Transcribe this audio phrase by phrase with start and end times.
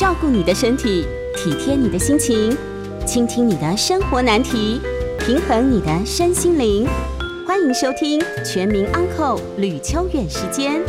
[0.00, 1.04] 照顾你的身体，
[1.36, 2.56] 体贴你的心情，
[3.06, 4.80] 倾听你的生活难题，
[5.18, 6.88] 平衡你的身心灵。
[7.46, 10.80] 欢迎收听《全民安扣吕秋远时间》。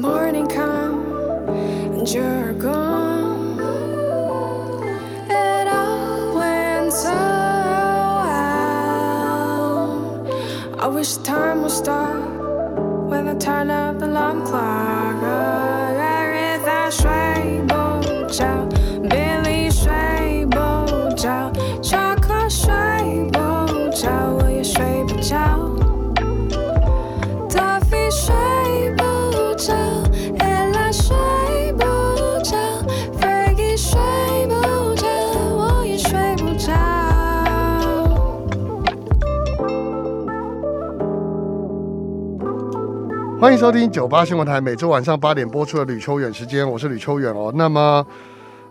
[0.00, 1.12] Morning come
[1.98, 3.58] and you're gone.
[5.28, 7.10] It all went so
[8.22, 8.38] well.
[10.78, 12.22] I wish time would stop
[13.10, 15.16] when I turn up the alarm clock.
[15.20, 15.67] Oh,
[43.40, 47.52] 欢迎收听九八新闻台每周晚上八点播出的吕秋远时间，我是吕秋远哦。
[47.54, 48.04] 那么，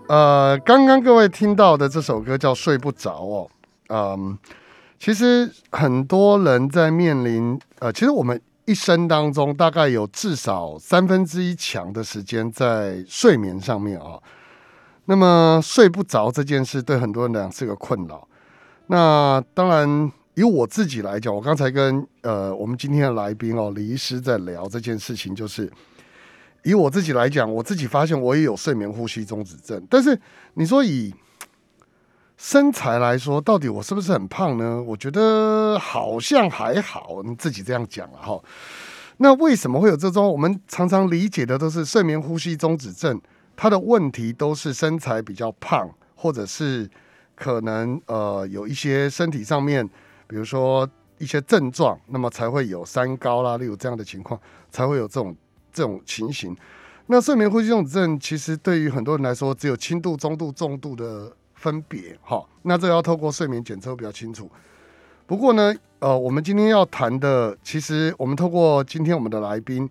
[0.10, 3.50] 呃，刚刚各位听到的这首歌叫《睡不着》哦，
[3.88, 4.38] 嗯，
[5.00, 14.20] 其实很多人在面临呃，其实我们一生当中大概有至少三分之一强的时间在睡眠上面啊、
[15.06, 18.28] 那么睡不着这件事对很多人来讲是个困扰。
[18.88, 25.68] 那当然，以我自己来讲，我刚才跟呃我们今天的来宾哦李医师在聊这件事情，就是
[26.64, 30.20] 以我自己来讲，我自己发现我也有睡眠呼吸中止症，但是
[30.54, 31.12] 你说以
[32.38, 34.80] 身材来说，到底我是不是很胖呢？
[34.84, 38.40] 我觉得好像还好，你自己这样讲了哈。
[39.18, 43.20] 那为什么会有这种我们常常理解的都是睡眠呼吸中止症？
[43.56, 46.88] 它的问题都是身材比较胖，或者是
[47.34, 49.90] 可能呃有一些身体上面，
[50.28, 54.40] 比如说一些症状，那么才会有三高啦，例如这样的情况，
[54.70, 55.36] 才会有这种
[55.72, 56.56] 这种情形。
[57.08, 62.46] 那睡眠呼吸中止症其实对于很多人来说，只有轻度、中度、重度的分别哈。
[62.64, 64.52] 那这要透过睡眠检测比较清楚。
[65.26, 69.90] 不过呢，呃，我们今天要谈的，其实我们透过今天我们的来宾，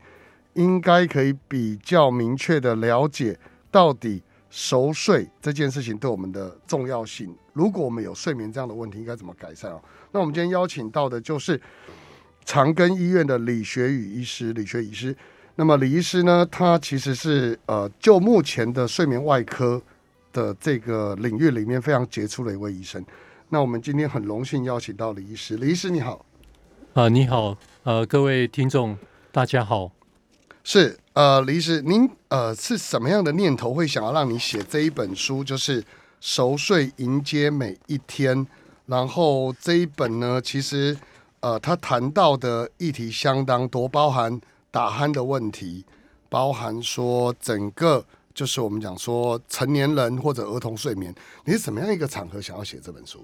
[0.53, 3.39] 应该可以比较明确的了解
[3.71, 7.35] 到底熟睡这件事情对我们的重要性。
[7.55, 9.81] 如果我们有睡眠这样的问题，应该怎么改善哦？
[10.16, 11.60] 那我们今天邀请到的就是
[12.43, 15.15] 长庚医院的李学宇医师，李学宇医师。
[15.56, 19.78] 那么李医师呢，他其实是呃，就目前的睡眠外科
[20.32, 23.05] 的这个领域里面非常杰出的一位医生。
[23.50, 26.25] 那我们今天很荣幸邀请到李医师，李医师你好。
[26.94, 28.97] 啊、你好，呃，各位听众，
[29.31, 29.93] 大家好。
[30.65, 35.44] 是呃，李医师，您呃是什么样的念头会想要让你写这一本书？
[35.44, 35.84] 就是
[36.22, 38.47] 熟睡迎接每一天。
[38.87, 40.97] 然后这一本呢，其实
[41.41, 45.85] 呃，他谈到的议题相当多，包含打鼾的问题，
[46.29, 51.15] 包含说整个就是我们讲说成年人或者儿童睡眠。
[51.44, 53.23] 你是什么样一个场合想要写这本书？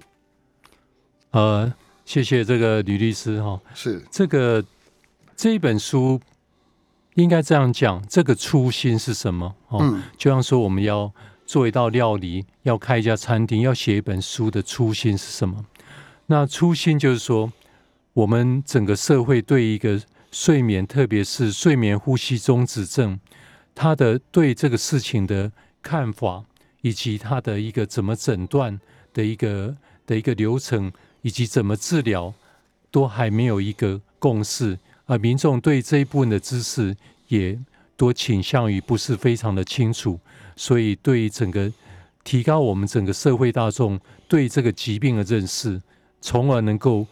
[1.31, 1.73] 呃，
[2.05, 4.63] 谢谢这个吕律师哈、是这个
[5.35, 6.19] 这一本书
[7.15, 9.55] 应该这样讲，这个初心是什么？
[9.69, 11.11] 哦，嗯就像说我们要
[11.45, 15.65] 做一道料理，要开一家餐厅，要写一本书的初心是什么？
[16.27, 17.51] 那初心就是说，
[18.13, 20.01] 我们整个社会对一个
[20.31, 23.19] 睡眠，特别是睡眠呼吸中止症，
[23.75, 25.51] 他的对这个事情的
[25.81, 26.45] 看法，
[26.81, 28.79] 以及他的一个怎么诊断
[29.13, 29.75] 的一个
[30.07, 30.91] 的一个流程，
[31.21, 32.33] 以及怎么治疗，
[32.89, 34.79] 都还没有一个共识。
[35.05, 36.95] 而民众对这一部分的知识
[37.27, 37.59] 也
[37.97, 40.17] 多倾向于不是非常的清楚，
[40.55, 41.71] 所以对于整个
[42.23, 45.81] 提高我们整个社会大众对这个疾病的认识，
[46.21, 47.05] 从而能够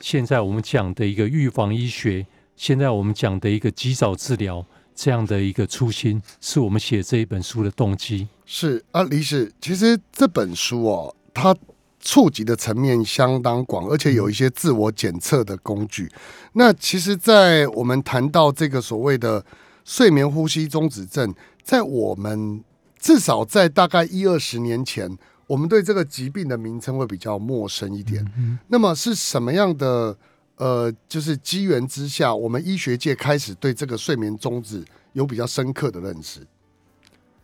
[0.00, 2.26] 现在我们讲的一个预防医学，
[2.56, 4.64] 现在我们讲的一个及早治疗
[4.94, 8.28] 这样的一个初心，是我们写这一本书的动机。
[8.46, 11.56] 是啊，李史，其实这本书哦，它
[11.98, 16.12] 触及的层面相当广，而且有一些自我检测的工具。
[16.52, 19.44] 那其实，在我们谈到这个所谓的
[19.84, 22.62] 睡眠呼吸中止症，在我们
[23.04, 25.14] 至少在大概一二十年前，
[25.46, 28.24] 我们对这个疾病的名称会比较陌生一点。
[28.68, 30.16] 那么是什么样的
[30.56, 36.40] 呃，就是机缘之下，我们医学界开始对这个睡眠中止有比较深刻的认识？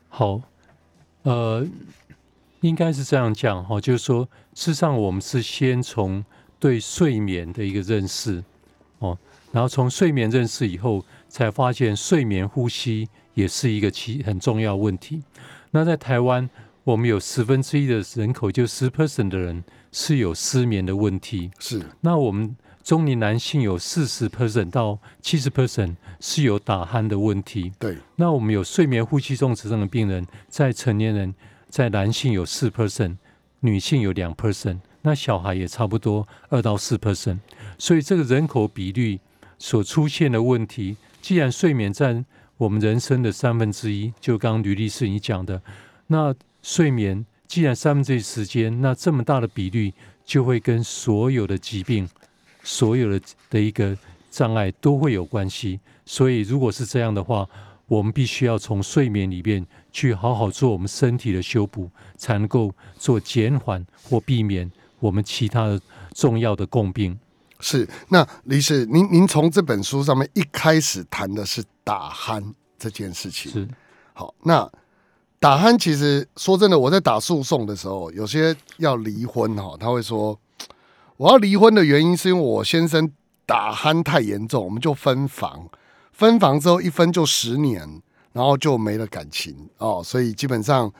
[0.08, 0.40] 好，
[1.24, 1.66] 呃，
[2.62, 4.24] 应该是这样讲哈，就是说，
[4.54, 6.24] 事实上我们是先从
[6.58, 8.42] 对睡眠的一个认识
[9.00, 9.18] 哦，
[9.52, 13.10] 然后从睡眠认识以后，才发现睡眠呼吸
[13.40, 15.22] 也是一个其很重要问题。
[15.70, 16.48] 那在台湾，
[16.84, 21.50] 我们有十分之一的人口，就十 percent 的人是有失眠的问题。
[21.58, 27.72] 是那我们中年男性有四十 percent 到七十 percent 是有打鼾的问题。
[27.78, 31.34] 对，那我们有睡眠呼吸中止症的病人，在成年人，
[31.68, 33.16] 在男性有四 percent，
[33.60, 37.38] 女性有两 percent，那小孩也差不多二到四 percent。
[37.78, 39.20] 所以这个人口比率
[39.58, 42.24] 所出现的问题，既然睡眠占
[42.60, 45.62] 我们人生的三分之一，就刚刚吕律师你讲的，
[46.08, 49.94] 那睡眠既然三分之一时间，那这么大的比率
[50.26, 52.06] 就会跟所有的疾病、
[52.62, 53.96] 所有的的一个
[54.30, 55.80] 障碍都会有关系。
[56.04, 57.48] 所以如果是这样的话，
[57.86, 65.80] 我们必须要从睡眠里面去好好做我们身体的修补，才能够做减缓或避免我们其他的
[66.14, 67.18] 重要的共病。
[67.60, 72.42] 是，那李师，您您从这本书上面一开始谈的是打鼾
[72.78, 73.52] 这件事情。
[73.52, 73.68] 是
[74.12, 74.70] 好，那
[75.38, 80.38] 打鼾其实说真的，我在打诉讼的时候，有些要离婚哈，他会说
[81.16, 83.12] 我要离婚的原因是因为我先生
[83.46, 85.68] 打鼾太严重，我们就分房，
[86.12, 88.02] 分房之后一分就十年，
[88.32, 90.92] 然后就没了感情哦，所以基本上。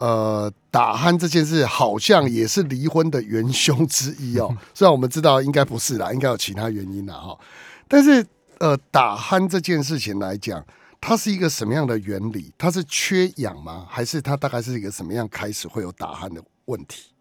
[0.00, 4.56] 呃，打鼾这件事好像也是离婚的元凶之一哦。
[4.72, 7.38] 虽然我们知道应该不是啦，应该有其他原因啦哈。
[7.86, 8.26] 但是
[8.60, 10.64] 呃，打鼾这件事情来讲，
[11.02, 12.50] 它是一个什么样的原理？
[12.56, 13.86] 它是缺氧吗？
[13.90, 17.12] 还是它大概是一个什么样开始会有打鼾的问题？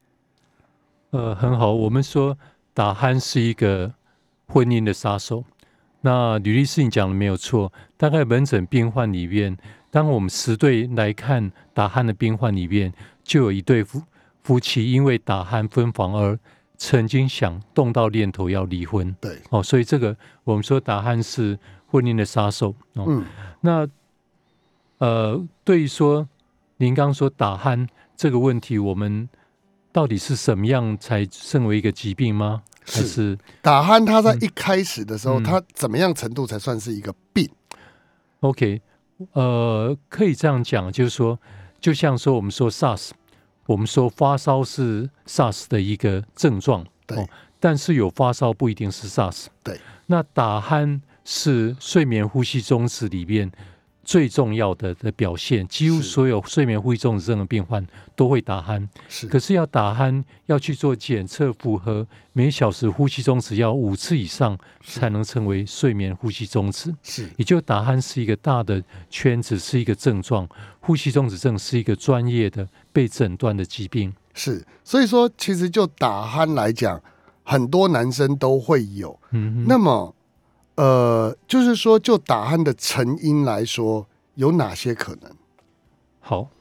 [1.09, 1.73] 呃，很好。
[1.73, 2.37] 我们说
[2.73, 3.93] 打鼾是一个
[4.47, 5.43] 婚姻的杀手。
[5.99, 9.57] 那吕律师你讲的没有错，大概门诊病患里面。
[9.91, 12.93] 当我们十对来看打鼾的病患里面，
[13.23, 14.01] 就有一对夫
[14.43, 16.37] 夫妻因为打鼾分房而
[16.77, 19.15] 曾经想动到念头要离婚。
[19.19, 21.57] 对，哦，所以这个我们说打鼾是
[21.87, 22.73] 婚姻的杀手。
[22.93, 23.25] 哦，嗯，
[23.61, 23.87] 那
[24.99, 26.27] 呃，对于说
[26.77, 29.27] 您刚刚说打鼾这个问题，我们
[29.91, 32.63] 到底是什么样才称为一个疾病吗？
[32.85, 37.47] 还是打鼾它在一开始的时候，嗯它怎么样程度才算是一个病
[38.39, 38.81] ？OK，
[39.33, 41.39] 呃，可以这样讲，就是说，
[41.79, 43.11] 就像说我们说 SARS，
[43.65, 47.27] 我们说发烧是 SARS 的一个症状，对
[47.59, 49.47] 但是有发烧不一定是 SARS。
[49.63, 53.51] 对，那打鼾是睡眠呼吸中止里面
[54.09, 57.85] 最重要的的表现，几乎所有睡眠呼吸中止症的病患
[58.15, 58.87] 都会打鼾。
[59.07, 66.91] 是可是要打鼾，要去做检测，符合每小时呼吸中止要五次以上，才能成为睡眠呼吸中止。
[67.03, 70.47] 是也就打鼾是一个大的圈子，是一个症状；
[70.79, 74.11] 呼吸中止症是一个专业的被诊断的疾病。
[74.33, 76.99] 是，所以说其实就打鼾来讲，
[77.43, 79.19] 很多男生都会有。
[79.33, 80.15] 嗯哼，那么，
[80.79, 85.29] 呃，就是说，就打鼾的成因来说，有哪些可能？
[86.21, 86.51] 好，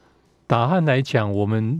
[0.45, 1.79] 打鼾来讲，我们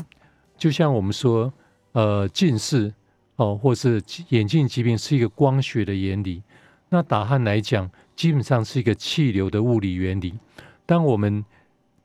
[0.58, 1.52] 就像我们说，
[1.92, 2.94] 呃，近视
[3.36, 6.42] 哦，或是眼镜疾病是一个光学的原理。
[6.88, 10.40] 那打鼾来讲，基本上是一个气流的物理原理。
[10.86, 11.44] 当我们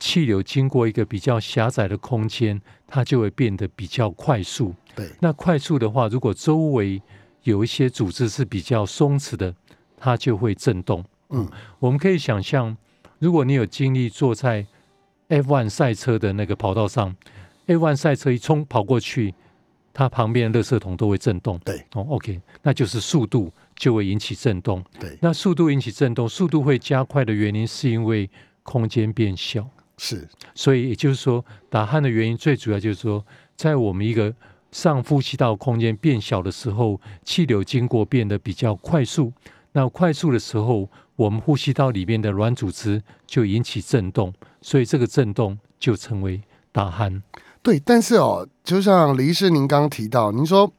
[0.01, 4.75] 气流经过一个比较狭窄的空间，它就会变得比较快速。
[4.93, 7.01] 对，那快速的话，如果周围
[7.43, 9.55] 有一些组织是比较松弛的，
[10.05, 11.03] 它就会震动。
[11.29, 12.77] 嗯，我们可以想象，
[13.17, 14.63] 如果你有精力坐在
[15.29, 17.15] F1 赛车的那个跑道上
[17.65, 19.33] ，F1 赛车一冲跑过去，
[19.91, 21.57] 它旁边的垃圾桶都会震动。
[21.65, 24.85] 对，哦，OK，那就是速度就会引起震动。
[24.99, 28.29] 对，那速度引起震动，速度会加快的原因是因为
[28.61, 29.67] 空间变小。
[29.97, 34.31] 是所以也就是说，打鼾的原因最主要就是说，在我们一个
[34.71, 39.33] 上呼吸道空间变小的时候，气流经过变得比较快速。
[39.75, 46.41] 那快速的时候，我们呼吸道里面的软组织就引起震动，所以这个震动就成为
[46.71, 47.21] 打鼾。
[47.61, 50.71] 对，但是哦，就像李医师您刚刚提到，您说，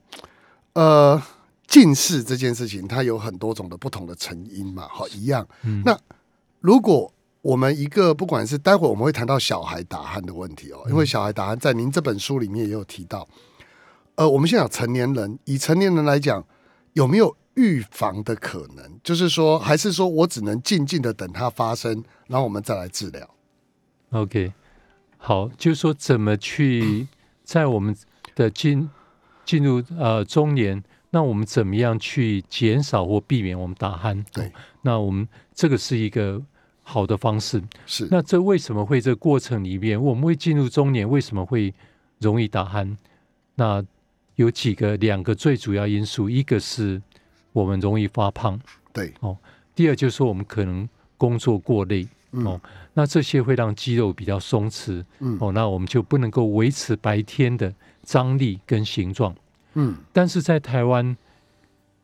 [0.72, 1.22] 呃，
[1.66, 5.46] 近视这件事情，它有很多种的不同的成因嘛，好，一样。
[5.64, 5.98] 嗯那
[6.60, 7.12] 如果
[7.42, 13.28] 我们一个不管是待会我们会谈到小孩打鼾的问题哦，因为小孩打鼾在您这本书里面也有提到。
[14.14, 16.42] 呃，我们先讲成年人，以成年人来讲，
[16.94, 19.00] 有没有预防的可能？
[19.02, 23.28] 就是说，还是说我只能静静的等它发生，然后我们再来治疗
[24.10, 24.52] ？OK，
[25.18, 27.06] 好，就是说怎么去
[27.44, 27.96] 在我们
[28.34, 28.88] 的进
[29.44, 34.24] 进入呃中年，那我们怎么样去减少或避免我们打鼾？
[34.32, 36.42] 对，那我们这个是一个
[36.82, 37.62] 好的方式。
[37.86, 41.74] 是，那这为什么会这过程里面，我们会进入中年，为什么会
[42.20, 42.96] 容易打鼾？
[43.54, 43.84] 那
[44.34, 47.00] 有几个两个最主要因素，一个是
[47.56, 48.60] 我们容易发胖，
[48.92, 49.14] 对。
[49.20, 49.34] 哦，
[49.74, 50.86] 第二就是说我们可能
[51.16, 52.44] 工作过累，嗯。
[52.44, 52.60] 哦
[52.92, 55.38] 那这些会让肌肉比较松弛，嗯。
[55.40, 57.72] 哦，那我们就不能够维持白天的
[58.02, 59.34] 张力跟形状。
[59.72, 61.16] 嗯，但是在台湾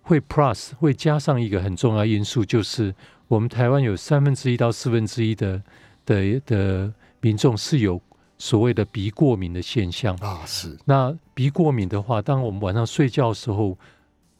[0.03, 2.95] 会 plus 会加上一个很重要因素，就是
[3.29, 5.63] 我们台湾有三分之一到四分之一的
[6.07, 8.01] 的的民众是有
[8.39, 10.15] 所谓的鼻过敏的现象。
[10.17, 13.79] 啊，是，那鼻过敏的话，当我们晚上睡觉的时候，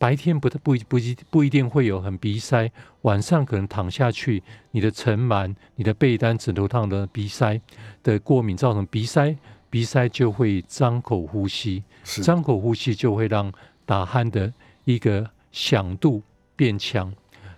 [0.03, 2.69] 白天不不不一不一定会有很鼻塞，
[3.03, 4.43] 晚上可能躺下去，
[4.73, 7.61] 你的尘螨、你的被单、枕头烫的鼻塞
[8.03, 9.37] 的过敏造成鼻塞，
[9.71, 11.85] 鼻塞就会张口呼吸，
[12.21, 13.53] 张口呼吸就会让
[13.87, 14.53] 打鼾的
[14.85, 16.21] 一个响度
[16.57, 17.15] 变强。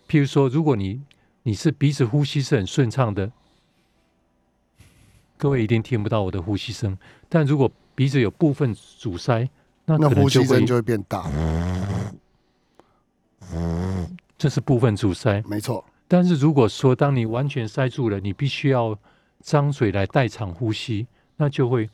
[0.07, 1.01] 譬如说，如果你
[1.45, 3.33] 你是鼻子呼吸是很顺畅的，
[5.39, 6.99] 各位一定听不到我的呼吸声。
[7.31, 9.49] 但如果鼻子有部分阻塞，
[9.87, 11.27] 那那可能就会呼吸声就会变大，
[14.37, 15.43] 这是部分阻塞。
[15.47, 18.99] 没错，但是如果说当你完全塞住了，你必须要
[19.43, 21.89] 张嘴来代偿呼吸，那就会。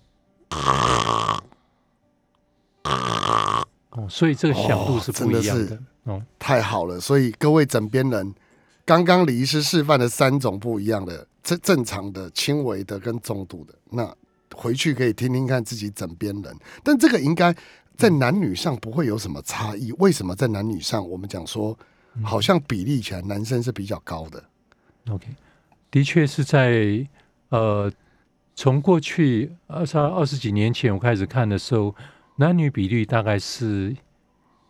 [3.90, 5.64] 哦，所以这个响度是不一样的。
[5.64, 6.99] 哦真的哦，太好了。
[6.99, 8.35] 所以各位枕边人，
[8.85, 14.14] 刚刚李医师示范了三种不一样的，正正常的、轻微的跟重度的，那
[14.54, 16.57] 回去可以听听看自己枕边人。
[16.83, 17.54] 但这个应该
[18.00, 19.92] 在男女上不会有什么差异。
[19.99, 21.78] 为什么在男女上我们讲说，
[22.23, 24.42] 好像比例起来男生是比较高的
[25.11, 25.26] ？OK，
[25.90, 27.07] 的确是在
[27.50, 27.92] 呃，
[28.54, 31.95] 从过去二十二十几年前我开始看的时候，
[32.37, 33.95] 男女比例大概是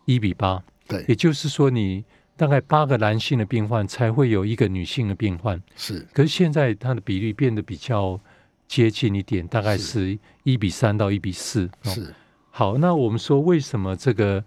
[0.05, 2.03] 一比八，对，也就是说，你
[2.35, 5.61] 大概八个男性的病患才会有一个女性的病患。
[5.75, 8.19] 是可是现在它的比例变得比较
[8.67, 11.69] 接近一点，大概是一比三到一比四。
[11.83, 12.13] 哦是，
[12.61, 14.43] 好，那我们说为什么这个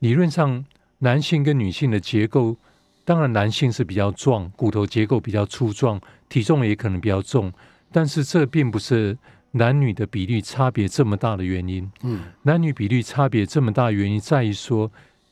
[0.00, 0.64] 理论上
[0.98, 2.56] 男性跟女性的结构，
[3.04, 7.52] 当然男性是比较壮，骨头结构比较粗壮，体重也可能比较重，
[7.92, 9.16] 但是这并不是
[9.52, 11.88] 男女的比例差别这么大的原因。
[12.02, 14.90] 嗯，男女比例差别这么大的原因在于说，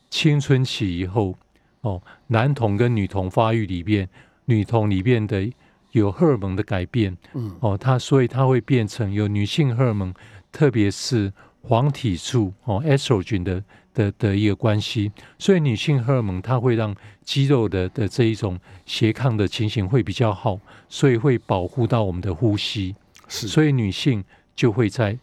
[0.09, 1.35] 青春期以后，
[1.81, 4.07] 哦，男童跟女童发育里边，
[4.45, 5.51] 女童里边的
[5.91, 10.13] 有荷尔蒙的改变，嗯，哦，它所以它会变成有女性荷尔蒙，
[10.53, 13.63] 特别是黄体素哦 estrogen 的
[13.93, 22.95] 的的一个关系，所以女性荷尔蒙它会让肌肉的的这一种斜抗的情形会比较好，所以会保护到我们的呼吸。
[23.27, 24.23] 是，所以女性
[24.55, 25.17] 就会在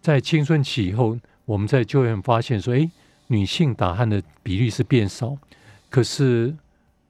[0.00, 2.90] 在青春期以后，我们在就会发现说，哎，
[3.28, 5.36] 女性打鼾的比例是变少，
[5.90, 6.54] 可是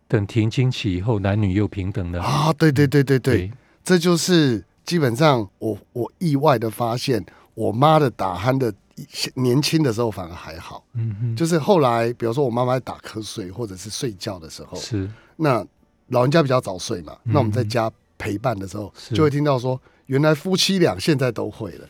[0.09, 2.23] 等停经期以后，男女又平等了。
[2.23, 3.51] 啊，对对对对对，
[3.83, 8.73] 这就是基本上我我意外的发现，我妈的打鼾的
[9.35, 15.11] 年轻的时候反而还好，嗯哼，就是后来比如说我妈妈在打瞌睡或者是睡觉的时候，是。
[15.37, 15.65] 那
[16.09, 17.33] 老人家比较早睡嘛，嗯。
[17.33, 19.15] 那我们在家陪伴的时候，是。
[19.15, 21.87] 就会听到说，原来夫妻俩现在都会了。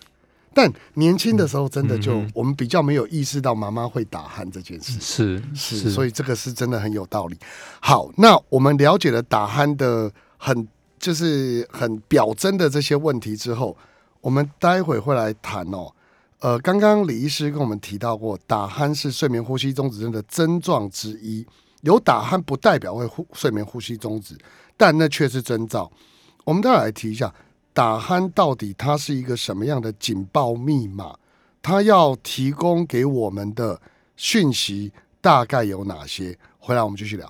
[0.55, 5.01] 但年轻的时候，真的就、嗯嗯我们比较没有意识到妈妈会打鼾这件事。
[5.01, 7.37] 是是，所以这个是真的很有道理。
[7.81, 13.77] 好，那我们了解了打鼾的很就是很表征的这些问题之后，
[14.23, 15.93] 我们待会会来谈哦。
[16.39, 21.47] 呃，刚刚李医师跟我们提到过，打鼾是睡眠呼吸中止症的症状之一。
[21.83, 24.39] 有打鼾不代表会呼睡眠呼吸中止，
[24.77, 25.91] 但那却是征兆。
[26.45, 27.33] 我们待会来提一下，
[27.73, 31.17] 打鼾到底它是一个什么样的警报密码？
[31.61, 33.81] 它要提供给我们的
[34.17, 36.39] 讯息大概有哪些？
[36.59, 37.29] 回来我们继续聊。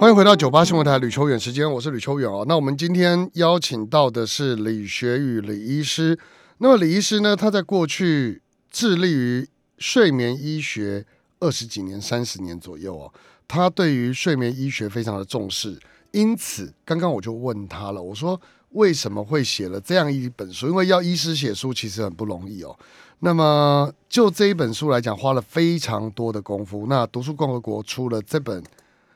[0.00, 2.42] 欢迎回到九八新闻台吕秋远时间，我是吕秋远哦。
[2.48, 6.18] 那我们今天邀请到的是李学宇李医师。
[6.56, 8.40] 那么李医师呢，他在过去
[8.70, 11.04] 致力于睡眠医学
[11.38, 13.12] 二十几年、三十年左右哦，
[13.46, 15.78] 他对于睡眠医学非常的重视，
[16.12, 18.40] 因此刚刚我就问他了，我说
[18.70, 20.66] 为什么会写了这样一本书？
[20.68, 22.74] 因为要医师写书其实很不容易哦。
[23.18, 26.86] 那么就这一本书来讲，花了非常多的功夫。
[26.88, 28.62] 那读书共和国出了这本《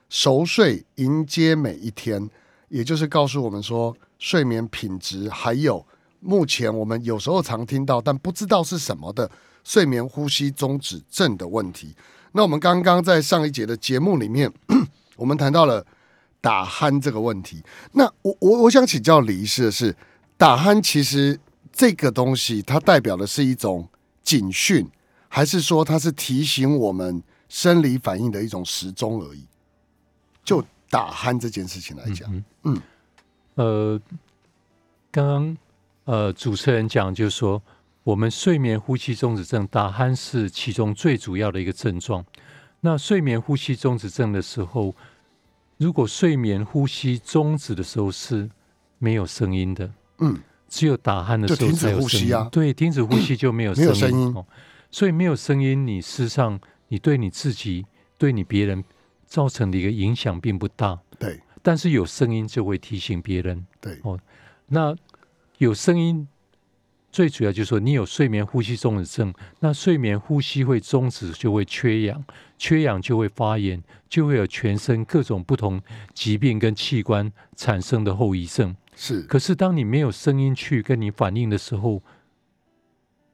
[0.09, 2.23] 熟睡迎接每一天》，
[2.69, 5.85] 也就是告诉我们说，睡眠品质还有
[6.21, 9.31] 目前我们有时候常听到但不知道是什么的
[9.63, 11.95] 睡眠呼吸中止症的问题。
[12.33, 14.53] 那我们刚刚在上一节的节目里面，
[15.17, 15.85] 我们谈到了
[16.41, 17.63] 打鼾这个问题。
[17.93, 19.95] 那我我我想请教李医师的是，
[20.37, 21.39] 打鼾其实
[21.73, 23.89] 这个东西它代表的是一种
[24.23, 24.89] 警讯，
[25.29, 29.47] 还是说它是提醒我们生理反应的一种时钟而已？
[30.45, 32.83] 就打鼾这件事情来讲，嗯，
[33.55, 34.01] 呃，
[35.11, 35.57] 刚刚
[36.05, 37.63] 呃主持人讲就是说。
[38.05, 42.23] 我们睡眠呼吸中止症打鼾是其中最主要的一个症状。
[42.81, 44.95] 那睡眠呼吸中止症的时候，
[45.79, 48.51] 如果睡眠呼吸终止的时候是
[48.99, 52.49] 没有声音的，嗯，只有打鼾的时候才有声音。
[52.53, 54.35] 对，停止呼吸就没有没有声音。
[54.91, 57.87] 所以没有声音，你事实上你对你自己、
[58.19, 58.85] 对你别人
[59.35, 60.97] 造成的一个影响并不大。
[61.19, 63.67] 对，但是有声音就会提醒别人。
[63.81, 64.17] 对，哦，
[64.69, 64.95] 那
[65.59, 66.29] 有声音。
[67.11, 72.25] 最主要就是说，你有睡眠呼吸中止症，那睡眠呼吸会终止，就会缺氧，
[72.59, 75.81] 缺氧就会发炎，就会有全身各种不同
[76.13, 78.75] 疾病跟器官产生的后遗症。
[78.97, 82.03] 是，可是当你没有声音去跟你反应的时候，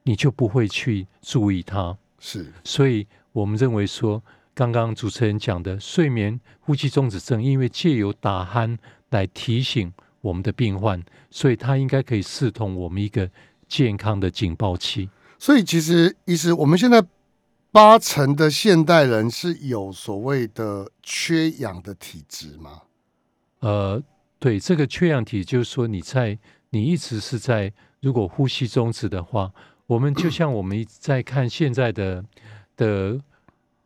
[0.02, 1.96] 你就不会去注意它。
[2.18, 4.22] 是，所以我们认为说，
[4.60, 8.76] 刚刚主持人讲的睡眠呼吸中止症，因为借由打鼾
[9.08, 9.90] 来提醒
[10.20, 13.30] 我们的病患，所以它应该可以视同我们一个。
[13.70, 17.00] 健康的警报器，所以其实意思，我们现在
[17.70, 22.82] 八成的现代人是有所谓的缺氧的体质吗？
[23.60, 24.02] 呃，
[24.40, 26.36] 对，这个缺氧体就是说，你在
[26.70, 29.52] 你一直是在如果呼吸中止的话，
[29.86, 32.24] 我们就像我们在看现在的
[32.76, 33.20] 的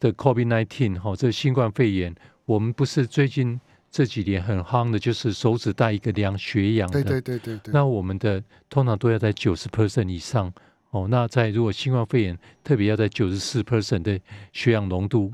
[0.04, 2.14] 的 COVID nineteen 哈，这新冠肺炎，
[2.44, 3.58] 我们不是最近。
[3.90, 10.52] 这几年很夯的就是手指带一个量血氧的，对对对对那我们的通常都要在九十 percent 以上
[10.90, 11.06] 哦。
[11.08, 14.18] 那在如果新冠肺炎，特别要在九十四 percent 的
[14.52, 15.32] 血氧浓度。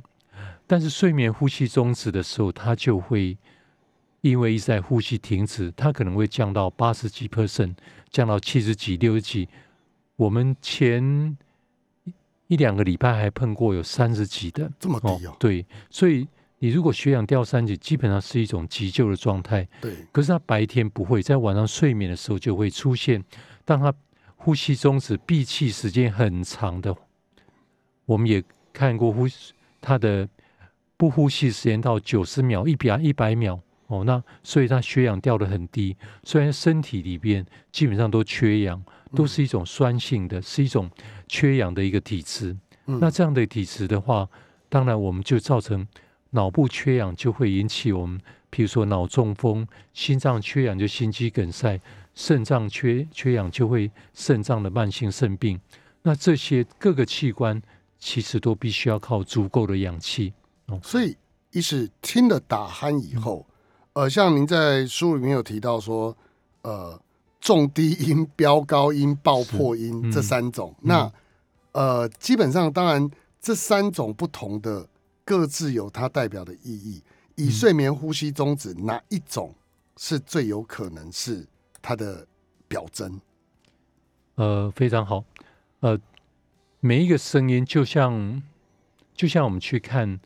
[0.67, 3.39] 但是睡眠呼吸终止的时候，它就会
[4.21, 7.75] 因为一在呼吸停止，它可能会降到八十几 percent，
[8.11, 9.49] 降到七十几、六十几。
[10.17, 11.35] 我们前
[12.51, 15.35] 一两个礼拜还碰过有三十几的，这么低哦。
[15.39, 16.29] 对，所以。
[16.63, 19.67] 你如果血氧掉三级，基本上是一种急救的状态。
[19.81, 19.95] 对。
[20.13, 23.25] 可是他白天不会，在晚上睡眠的时候就会出现。
[23.65, 23.91] 当他
[24.37, 26.95] 呼吸中止、闭气时间很长的，
[28.05, 29.27] 我们也看过呼
[29.81, 30.29] 他的
[30.99, 34.05] 不呼吸时间到九十秒、一百一百秒哦。
[34.05, 40.91] 那所以他血氧掉的很低，虽然身体里边基本上都缺氧，都是一种酸性的，是一种
[41.29, 42.57] 缺氧的一个体质。
[42.85, 44.29] 那这样的体质的话，
[44.69, 45.87] 当然我们就造成。
[46.33, 48.17] 脑部缺氧就会引起我们，
[48.53, 51.77] 譬如说脑中风；心脏缺氧就心肌梗塞；
[52.15, 55.61] 肾脏缺缺氧就会肾脏的慢性肾病。
[56.03, 57.61] 那这些各个器官
[57.99, 60.33] 其实都必须要靠足够的氧气。
[60.67, 61.17] 哦，所以
[61.51, 63.45] 一是听了打鼾以后，
[63.95, 66.17] 呃，像您在书里面有提到说，
[66.63, 66.97] 呃，
[67.41, 70.75] 重低音、飙高音、爆破音这三种。
[70.83, 71.13] 那
[71.73, 74.89] 呃，基本上当然这三种不同的。
[75.23, 77.01] 各自有它代表的意义。
[77.37, 79.55] 以睡眠呼吸中止，哪一种
[79.97, 81.47] 是最有可能是
[81.81, 82.27] 它的
[82.67, 83.21] 表征？
[84.35, 85.23] 呃，非常好。
[85.81, 85.97] 呃，
[86.81, 88.43] 每一个声音就像
[89.15, 90.19] 就像我们去看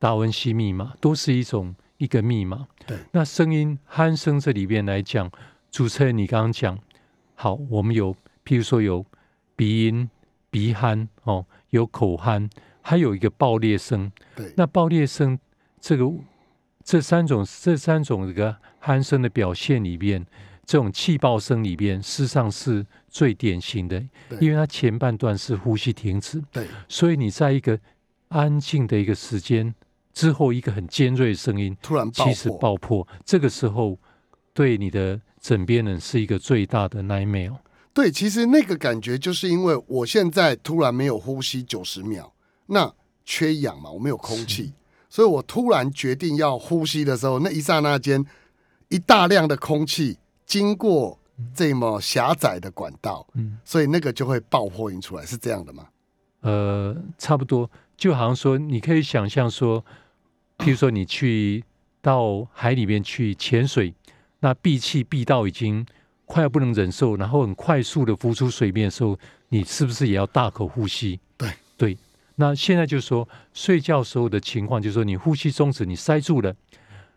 [0.00, 2.66] 达文西密码，都是一种一个密码。
[2.84, 2.98] 对。
[3.12, 5.30] 那声音鼾声这里边来讲，
[5.70, 6.78] 主持人你刚刚讲，
[7.34, 9.04] 好，我们有譬如说有
[9.56, 10.08] 鼻音、
[10.50, 12.48] 鼻鼾哦，有口鼾。
[12.82, 15.38] 还有一个爆裂声，对，那爆裂声
[15.78, 16.10] 这个
[16.82, 20.26] 这三种这三种这个鼾声的表现里边，
[20.64, 24.02] 这种气爆声里边，事实上是最典型的，
[24.40, 27.78] 因为它前半段是呼吸停止，对，所以你在一个
[28.28, 29.72] 安静的一个时间
[30.14, 33.96] 之后，一个很尖锐的声音突然其实爆破，这个时候
[34.54, 37.56] 对你的枕边人是一个最大的 nightmare。
[37.92, 42.32] 对，其实那个感觉就是因为我现在突然没有呼吸九十秒。
[42.66, 44.72] 那缺氧嘛，我没有空气，
[45.08, 48.24] 所以我突然决定要呼吸的时候，那一刹那间，
[48.88, 51.18] 一大量的空气经过
[51.52, 55.88] 这么狭窄的管道，嗯，所以那个就会爆破音出来，是这样的吗？
[56.42, 59.84] 呃，差不多，就好像说，你可以想象说，
[60.58, 61.64] 譬如说你去
[62.00, 63.92] 到海里面去潜水，
[64.40, 65.86] 那闭气闭到已经
[66.26, 71.20] 快要不能忍受，然后很快速的浮出水面的时候，你是不是也要大口呼吸？
[71.36, 71.96] 对对。
[72.36, 76.54] 那现在就是说，睡觉时候的情况，就是说你呼吸终止，你塞住了。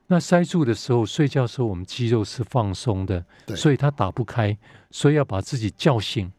[0.07, 3.23] 那塞住的时候，睡觉时候我们肌肉是放松的，
[3.55, 4.57] 所以它打不开，
[4.91, 6.29] 所以要把自己叫醒。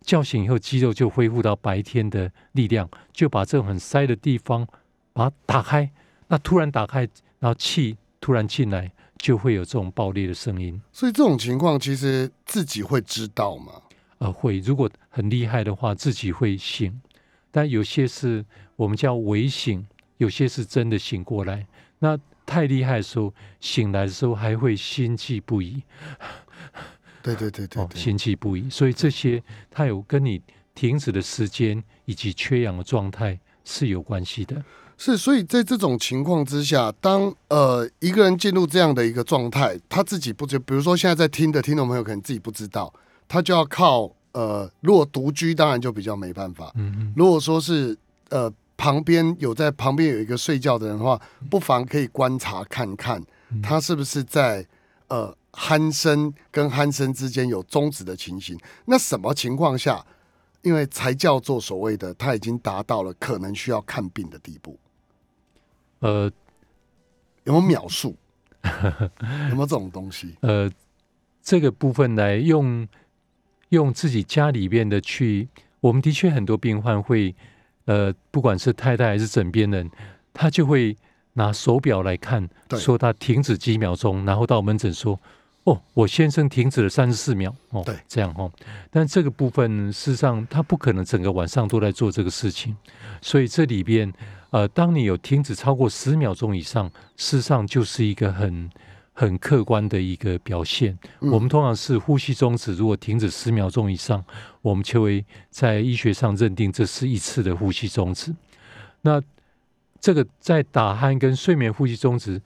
[0.00, 4.66] 叫醒以后，肌肉就恢复到白天的力量，就把这种很塞的地方
[5.12, 5.90] 把它打开。
[6.28, 7.00] 那突然打开，
[7.38, 8.90] 然后气突然进来，
[9.24, 10.78] 就会有这种爆裂的声音。
[10.92, 13.72] 所以这种情况其实自己会知道吗？
[14.18, 17.00] 呃，会如果很厉害的话，自己会醒，
[17.50, 18.44] 但有些是
[18.76, 19.86] 我们叫微醒，
[20.18, 21.66] 有些是真的醒过来。
[22.00, 25.82] 那太厉害的时候，醒来的时候还会心悸不已，
[27.22, 28.68] 对对对对 心悸不已。
[28.68, 30.42] 所以这些它有跟你
[30.74, 34.62] 停止的时间以及缺氧的状态是有关系的。
[34.96, 42.92] 是，所以在这种情况之下，当呃一个人进入这样的一个状态，他自己不知，比如说现在在听的听众朋友可能自己不知道，
[43.26, 47.96] 他就要靠呃，如果独居当然就比较没办法，嗯嗯，如果说是
[48.30, 53.22] 呃旁边有在旁边有一个睡觉的人的话，不妨可以观察看看
[53.62, 54.66] 他是不是在
[55.08, 58.58] 呃鼾声跟鼾声之间有终止的情形。
[58.86, 60.04] 那什么情况下，
[60.62, 64.78] 因为才叫做所谓的他已经达到了可能需要看病的地步？
[66.04, 66.30] 呃
[67.44, 68.14] 有没有秒数？
[69.50, 70.34] 有没有这种东西？
[70.40, 70.70] 呃，
[71.42, 72.86] 这个部分来用
[73.70, 75.48] 用自己家里边的去，
[75.80, 77.34] 我们的确很多病患会，
[77.86, 79.90] 呃，不管是太太还是枕边人，
[80.32, 80.96] 他就会
[81.34, 85.18] 拿手表来看，对说他停止几秒钟，然后到门诊说，
[85.64, 88.50] 哦，我先生停止了三十四秒，哦，对这样哦，
[88.90, 92.74] 但这个部分事实上他不可能整个晚上都在做这个事情，
[93.20, 94.10] 所以这里边，
[94.54, 98.70] 呃，当你有停止超过十秒钟以上，事实上就是一个很
[99.12, 100.96] 很客观的一个表现。
[101.22, 104.24] 嗯我们通常是呼吸终止，如果停止十秒钟以上，
[104.62, 108.32] 我们就会在医学上认定这是一次的呼吸终止。
[109.00, 109.20] 那
[109.98, 112.40] 这个在打鼾跟睡眠呼吸终止，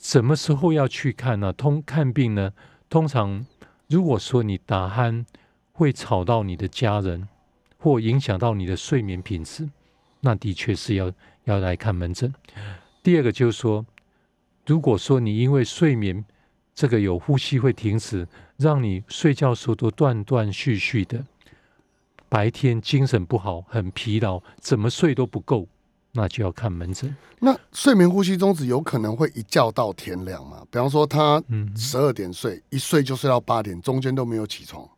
[0.00, 1.52] 什么时候要去看呢？
[1.52, 2.50] 通看病呢？
[2.88, 3.44] 通常
[3.88, 5.26] 如果说你打鼾
[5.72, 7.28] 会吵到你的家人，
[7.76, 9.68] 或影响到你的睡眠品质，
[10.20, 11.12] 那的确是要
[11.44, 12.32] 要来看门诊。
[13.02, 13.84] 第二个就是说，
[14.66, 16.24] 如果说你因为睡眠
[16.74, 21.24] 这个有呼吸会停止，让你睡觉时候都断断续续的，
[22.28, 25.66] 白天精神不好，很疲劳，怎么睡都不够，
[26.12, 27.14] 那就要看门诊。
[27.38, 30.62] 那睡眠呼吸中止有可能会一觉到天亮吗？
[30.70, 34.88] 比方说他嗯，十二点睡，一睡就睡到八点，中间都没有起床，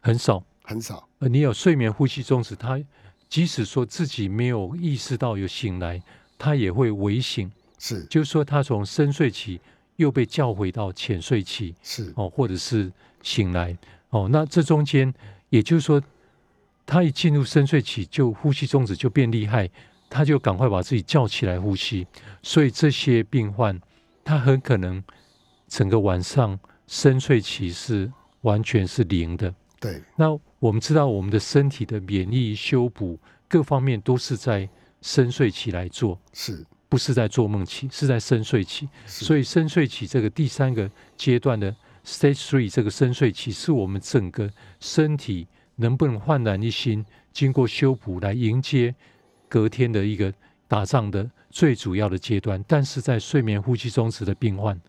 [0.00, 0.42] 很少。
[0.64, 1.06] 很少。
[1.18, 2.80] 呃，你有睡眠呼吸中止，他
[3.32, 5.98] 即使说自己没有意识到有醒来，
[6.36, 9.58] 他也会微醒，是就是说他从深睡期
[9.96, 12.92] 又被叫回到浅睡期是，哦，或者是
[13.22, 13.74] 醒来
[14.10, 14.28] 哦。
[14.30, 15.10] 那这中间，
[15.48, 15.98] 也就是说，
[16.84, 19.66] 他一进入深睡期就呼吸中止就变厉害，
[20.10, 22.06] 他就赶快把自己叫起来呼吸。
[22.42, 23.80] 所以这些病患，
[24.22, 25.02] 他很可能
[25.68, 29.54] 整个晚上深睡期是完全是零的。
[29.82, 33.18] 对，那我们知道，我们的身体的免疫修补
[33.48, 34.68] 各方面都是在
[35.00, 38.88] 深睡期来做，是不是在做梦期，是在深睡期。
[39.04, 48.94] 所以深睡期这个第三个阶段的 stage three 这个深睡期，是我们整个身体能不能焕然一新，经过修补来迎接
[49.48, 50.32] 隔天的一个
[50.68, 52.64] 打仗的最主要的阶段。
[52.68, 54.80] 但是在睡眠呼吸中止的病患，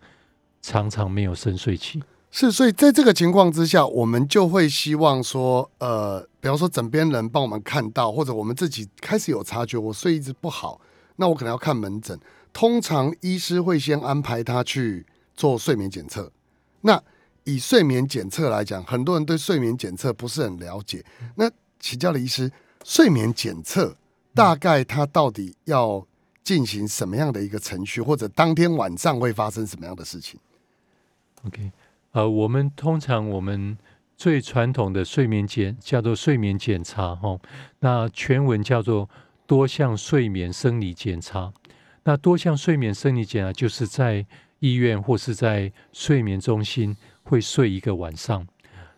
[0.62, 2.00] 常常没有深睡期。
[2.36, 10.80] 是，所以在这个情况之下，我们就会希望说，呃，比方说枕边人帮我们看到，或者我们自己开始有察觉，我睡一直不好，
[11.14, 12.18] 那我可能要看门诊。
[12.52, 16.28] 通常医师会先安排他去做睡眠检测。
[16.80, 17.00] 那
[17.44, 21.04] 以睡眠检测来讲，很多人对睡眠检测不是很了解。
[21.36, 22.50] 那请教了医师，
[22.82, 23.96] 睡眠检测
[24.34, 26.04] 大概它到底要
[26.42, 30.40] 进行什么样的一个程序，或者当天晚上会发生什么样的事情
[31.46, 31.70] ？OK，
[32.14, 33.76] 呃，我们通常我们
[34.16, 37.36] 最传统的睡眠检叫做睡眠检查哈，
[37.80, 39.10] 那全文叫做
[39.48, 41.52] 多项睡眠生理检查。
[42.04, 44.24] 那多项睡眠生理检查就是在
[44.60, 48.46] 医院或是在睡眠中心会睡一个晚上。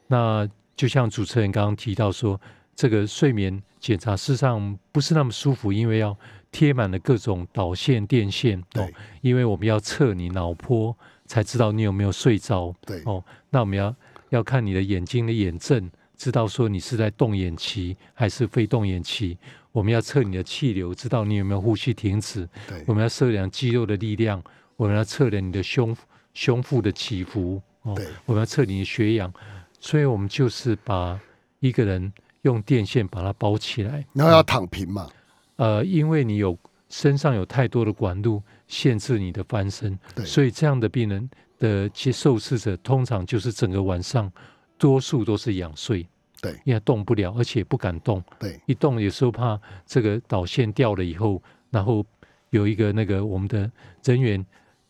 [0.09, 2.39] 那就像主持人刚刚提到说，
[2.75, 6.15] 这个睡眠检查事实上不是那么舒服，因为要
[6.53, 8.91] 贴满了各种导线、电线，对哦，
[9.23, 10.95] 因为我们要测你脑波，
[11.27, 12.75] 才知道你有没有睡着。
[12.87, 13.95] 对，哦，那我们要
[14.31, 19.37] 要看你的眼睛的眼症，知道说你是在动眼期还是非动眼期。
[19.73, 22.49] 我们要测你的气流，知道你有没有呼吸停止。
[22.67, 24.43] 对我们要测量肌肉的力量，
[24.77, 25.95] 我们要测量你的胸
[26.33, 27.61] 胸腹的起伏。
[27.83, 29.33] 哦对，我们要测你的血氧。
[29.79, 31.21] 所以我们就是把
[31.61, 32.11] 一个人
[32.43, 34.05] 用电线把它包起来。
[34.15, 35.09] 然后要躺平嘛，
[35.57, 36.59] 呃，因为你有
[36.99, 40.25] 身上有太多的管路限制你的翻身，对。
[40.25, 41.29] 所以这样的病人
[41.59, 44.33] 的接受试者通常就是整个晚上
[44.79, 46.09] 多数都是仰睡，
[46.41, 46.59] 对。
[46.65, 48.59] 因为动不了，而且不敢动，对。
[48.65, 52.03] 一动有时候怕这个导线掉了以后，然后
[52.49, 53.71] 有一个那个我们的
[54.03, 54.43] 人员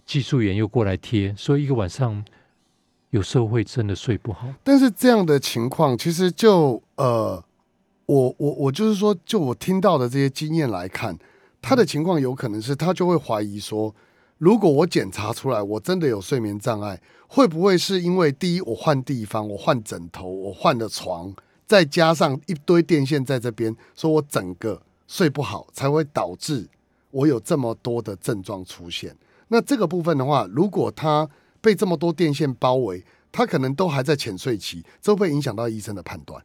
[0.05, 2.25] 技术员又过来贴，所以一个晚上
[3.11, 4.47] 有时候会真的睡不好。
[4.63, 7.43] 但是这样的情况，其实就呃，
[8.07, 11.19] 我我我就是说，就我听到的这些经验来看，
[11.61, 13.95] 他的情况有可能是他就会怀疑说，
[14.39, 21.35] 如果我检查出来我真的有睡眠障碍，会不会是因为第一我换地方，我换枕头，我换了床，
[21.67, 26.69] 再加上一堆电线在这边，说我整个睡不好，才会导致
[27.11, 29.17] 我有这么多的症状出现。
[29.49, 31.29] 那这个部分的话，如果他
[31.61, 36.43] 被这么多电线包围，他可能都还在浅睡期，这会影响到医生的判断？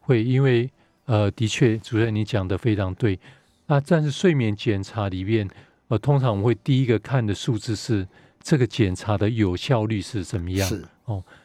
[0.00, 0.70] 会，因为
[1.06, 3.18] 呃，的确，主任你讲的非常对。
[3.70, 5.48] 那但是睡眠检查里面，
[5.86, 8.04] 呃，通常我们会第一个看的数字是
[8.42, 10.68] 这个检查的有效率是怎么样。
[10.68, 10.84] 是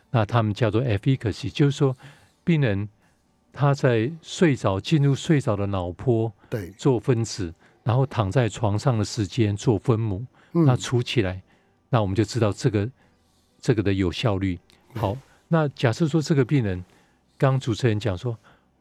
[0.09, 1.95] 那他们叫做 efficacy，就是说
[2.43, 2.89] 病人
[3.53, 11.39] 他在睡着进入睡着的脑波对，做分子，然后躺在床上的时间做分母，嗯那除起来，
[11.89, 12.89] 那我们就知道这个
[13.59, 14.57] 这个的有效率。
[14.95, 15.15] 好，
[15.47, 16.83] 那假设说这个病人，
[17.37, 18.35] 刚刚主持人讲说，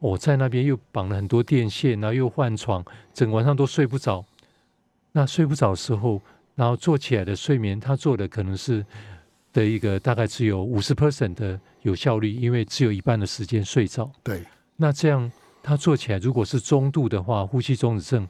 [0.05, 4.23] 我、在那边又绑了很多电线，然后又换床，整个晚上都睡不着。
[5.13, 6.21] 那睡不着的时候，
[6.55, 8.85] 然后做起来的睡眠，他做的可能是
[9.51, 14.13] 的一个大概只有五十 percent 的有效率，因为只有一半的时间睡着。
[14.23, 14.45] 对，
[14.77, 18.29] 那这样他做起来，如果是中度的话，呼吸中止症，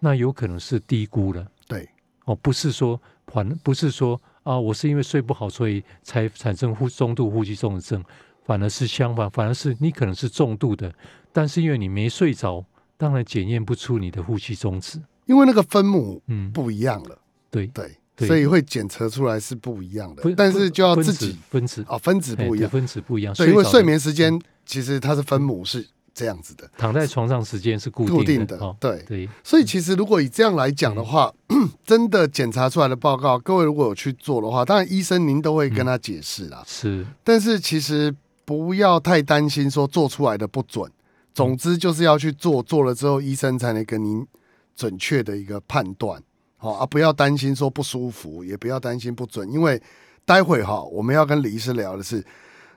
[0.00, 1.46] 那有可能是低估了。
[1.68, 1.88] 对，
[2.24, 8.04] 哦，不是说缓，不是说啊，我是因为睡不好，所以才产生呼中度呼吸中止症，
[8.44, 10.92] 反而是相反，反而是你可能是重度的，
[11.32, 12.64] 但是因为你没睡着，
[12.96, 14.98] 当然检验不出你的呼吸终止。
[15.26, 17.16] 因为那个分母嗯，不一样了，
[17.50, 18.26] 对，对，对。
[18.26, 23.32] 所以会检测出来是不一样的，但是就要自己分子哦，分子不一样，分子不一样。
[23.34, 29.26] 对，因为睡眠时间其实它是分母是这样子的，躺在床上时间是固固定的哦，的对。
[29.26, 31.70] 对，所以其实如果以这样来讲的话，嗯。
[31.84, 36.62] 真的检查出来的报告，各位如果有去做的话，当然医生您都会跟他解释啦。
[36.66, 37.06] 是。
[37.22, 40.90] 但是其实不要太担心说做出来的不准，
[41.32, 44.26] 总之就是要去做，做了之后医生才能跟您
[44.74, 46.22] 准确的一个判断。
[46.56, 49.80] 好、啊，不要担心说不舒服，也不要担心不准，因为
[50.24, 52.24] 待会哈我们要跟李医师聊的是，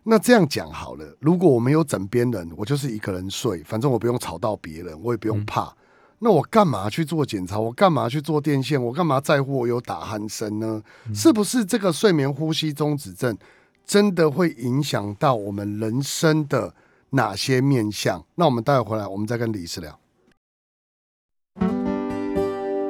[0.03, 5.71] 那这样讲好了，如果我没有枕边人，我就是一个人睡，反正我不用吵到别人，我也不用怕。
[6.19, 7.59] 那我干嘛去做检查？
[7.59, 8.81] 我干嘛去做电线？
[8.81, 10.81] 我干嘛在乎我有打鼾声呢？
[11.13, 13.37] 是不是这个睡眠呼吸中止症
[13.85, 16.73] 真的会影响到我们人生的
[17.11, 18.25] 哪些面向？
[18.35, 19.99] 那我们待会回来，我们再跟李医师聊。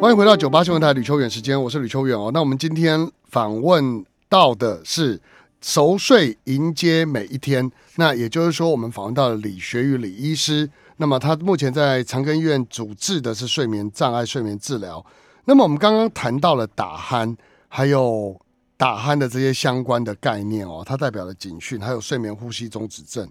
[0.01, 2.31] 欢迎回到九八新闻台吕秋远时间，我是吕秋远哦。
[2.34, 5.19] 那我们今天访问到的是
[5.62, 10.69] 熟睡迎接每一天，那也就是说，我们访问到了李学宇李医师。
[10.97, 15.05] 那么他目前在长庚医院主治的是睡眠障碍睡眠治疗。
[15.45, 17.36] 那么我们刚刚谈到了打鼾，
[17.67, 18.39] 还有
[18.77, 23.29] 打鼾的这些相关的概念哦，它代表了警讯，还有睡眠呼吸中止症。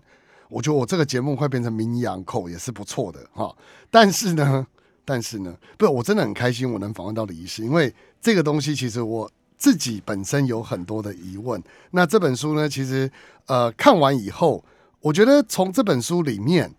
[0.48, 3.54] 我觉得我这个节目快变成名医昂口也是不错的哈、
[3.90, 4.66] 但是呢，
[5.04, 11.60] 但是呢，不，我真的很开心我能访问到李医师，因为这个东西其实我自己本身有很多的疑问。
[11.90, 13.10] 那这本书呢，其实
[13.46, 14.64] 呃看完以后，
[15.00, 16.72] 我觉得从这本书里面，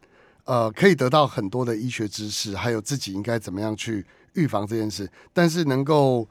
[0.45, 5.09] 呃，可以得到很多的医学知识，还有自己应该怎么样去预防这件事。
[5.33, 6.27] 但是能够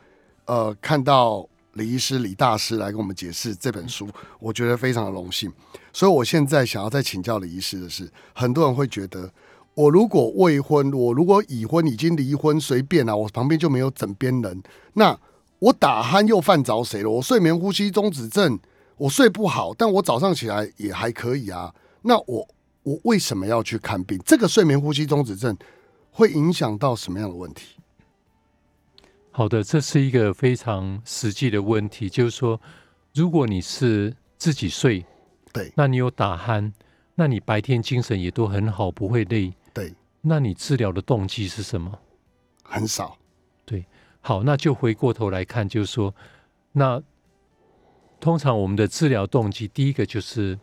[0.47, 4.09] 呃看到李医师、李大师来跟我们解释这本书，
[4.39, 5.53] 我觉得非常的荣幸。
[5.93, 9.31] 所以我现在想要再请教李医师的是，很多人会觉得，
[9.75, 14.63] 我如果未婚，我如果已婚，已经离婚，随便啊，我旁边就没有枕边人，
[14.95, 15.19] 那
[15.59, 17.11] 我打鼾又犯着谁了？
[17.11, 18.59] 我睡眠呼吸中止症，
[18.97, 21.75] 我睡不好，但我早上起来也还可以啊。
[22.03, 22.47] 那我
[22.83, 24.21] 我为什么要去看病？
[24.25, 25.57] 这个睡眠呼吸中止症
[26.11, 27.77] 会影响到什么样的问题？
[29.37, 32.61] 好的，这是一个非常实际的问题，就是说，
[33.13, 35.05] 如果你是自己睡，
[35.53, 36.71] 对那你有打鼾，
[37.17, 41.99] 那你白天精神也都很好，不会累，对，那你治疗的动机是什么？
[42.63, 43.19] 很少。
[43.65, 43.85] 对
[44.21, 46.15] 好，那就回过头来看，就是说，
[46.71, 47.03] 那
[48.21, 50.57] 通常我们的治疗动机，第一个就是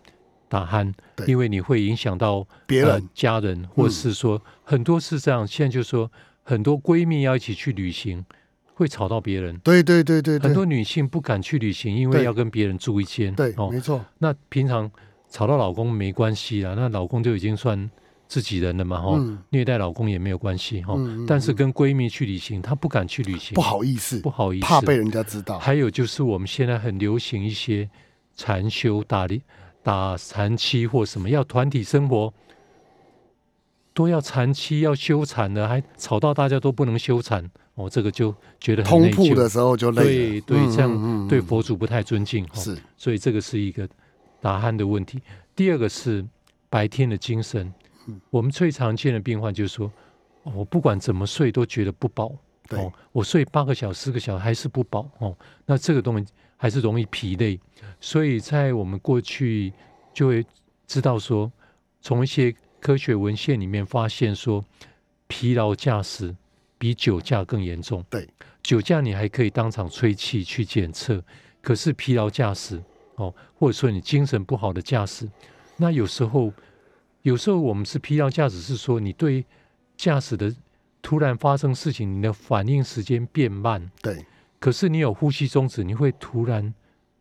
[0.47, 5.45] 打鼾对，因为你会影响到别人呃、家人，或是说、很多是这样。
[5.45, 6.09] 现在就说
[6.41, 8.25] 很多闺蜜要一起去旅行，
[8.73, 9.57] 会吵到别人。
[9.59, 10.47] 对对对对对。
[10.47, 13.33] 很多女性不敢去旅行，因为要跟别人住一间。
[13.35, 14.89] 对，哦，没错，那平常
[15.29, 17.89] 吵到老公没关系啦，那老公就已经算
[18.27, 19.37] 自己人了嘛，哈、嗯。
[19.49, 25.59] 虐待老公也没有关系，哈、嗯嗯但是跟闺蜜去旅行，她不敢去旅行，不好意思，不好意思，怕被人家知道。
[25.59, 27.89] 还有就是我们现在很流行一些
[28.35, 29.41] 禅修、打理、
[29.83, 32.33] 打禅期或什么，要团体生活，
[33.93, 39.15] 都要禅期要修禅的，还吵到大家都不能修禅，哦，这个就觉得很通内疚。
[39.29, 42.43] 铺的时候就累了，对对，嗯这样对佛祖不太尊敬。
[42.45, 43.87] 哦是所以这个是一个
[44.41, 45.21] 打鼾的问题。
[45.55, 46.25] 第二个是
[46.69, 47.73] 白天的精神，
[48.07, 49.91] 嗯我们最常见的病患就是说，
[50.43, 52.31] 哦我不管怎么睡都觉得不饱，
[52.67, 56.25] 对哦，我睡八个小时、十个小时还是不饱，哦，那这个东西
[56.57, 57.59] 还是容易疲累。
[57.99, 59.71] 所以在我们过去
[60.13, 60.45] 就会
[60.87, 61.51] 知道说，
[62.01, 64.63] 从一些科学文献里面发现说，
[65.27, 66.35] 疲劳驾驶
[66.81, 68.03] 比酒驾更严重。
[68.09, 68.27] 对，
[68.63, 71.23] 酒驾你还可以当场吹气去检测，
[71.61, 72.81] 可是疲劳驾驶
[73.17, 75.29] 哦，或者说你精神不好的驾驶，
[75.77, 76.51] 那有时候
[77.21, 79.45] 有时候我们是疲劳驾驶，是说你对
[79.95, 80.51] 驾驶的
[81.03, 84.25] 突然发生事情，你的反应时间变慢，对，
[84.59, 86.73] 可是你有呼吸中止，你会突然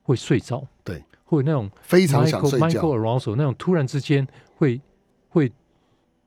[0.02, 4.80] 会睡着，对，或者那种非常想 Michael 睡 Michael 觉，arousal 那种突然之间会
[5.28, 5.52] 会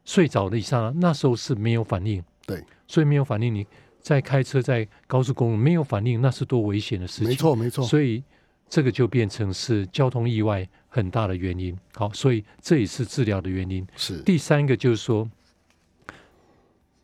[0.05, 2.23] 睡着的一刹那，那时候是没有反应。
[2.45, 3.65] 对，所以没有反应，你
[4.01, 7.27] 在开车在高速公路没有反应，那是多危险的事情。
[7.29, 8.23] 没，错没错，所以
[8.69, 11.77] 这个就变成是交通意外很大的原因。
[11.93, 13.87] 好，所以这也是治疗的原因。
[13.95, 15.29] 是第三个就是说，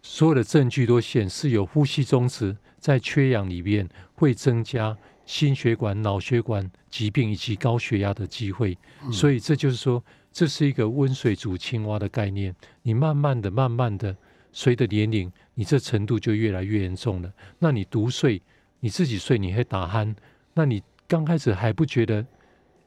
[0.01, 8.77] 所有的证据都显示，有呼吸中止在缺氧里面会增加心血管、脑血管疾病以及高血压的机会。
[9.03, 12.53] 嗯所以这就是说，这是一个温水煮青蛙的概念。
[12.81, 14.15] 你慢慢的、慢慢的，
[14.51, 17.31] 随着年龄，你这程度就越来越严重了。
[17.59, 18.41] 那你独睡，
[18.79, 20.15] 你自己睡，你会打鼾，
[20.53, 22.25] 那你刚开始还不觉得，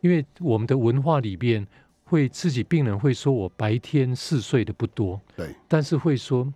[0.01, 1.67] 因为我们的文化里边
[2.05, 6.53] 会自己病人会说我白天嗜睡的不多，对，但是会说，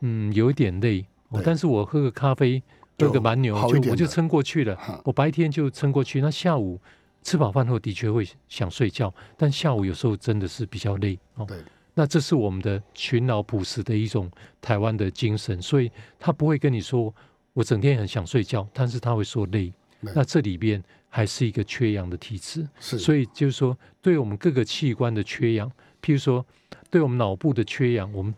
[0.00, 1.04] 嗯，有一点累，
[1.44, 2.62] 但是我喝个咖啡，
[2.98, 5.02] 喝个蛮牛，就我就撑过去了。
[5.04, 6.80] 我白天就撑过去，那下午
[7.22, 11.44] 吃饱饭后的确会想睡觉，但下午有时候真的是比较累哦。
[11.44, 11.58] 对，
[12.00, 17.14] 那这是我们的勤劳朴实的一种台湾的精神，所以他不会跟你说
[17.52, 19.70] 我整天很想睡觉，但是他会说累。
[20.00, 26.42] 那这里边还是一个缺氧的体质，是，所以就是说，对我们各个器官的缺氧，譬如说，
[26.88, 28.34] 对我们脑部的缺氧，我们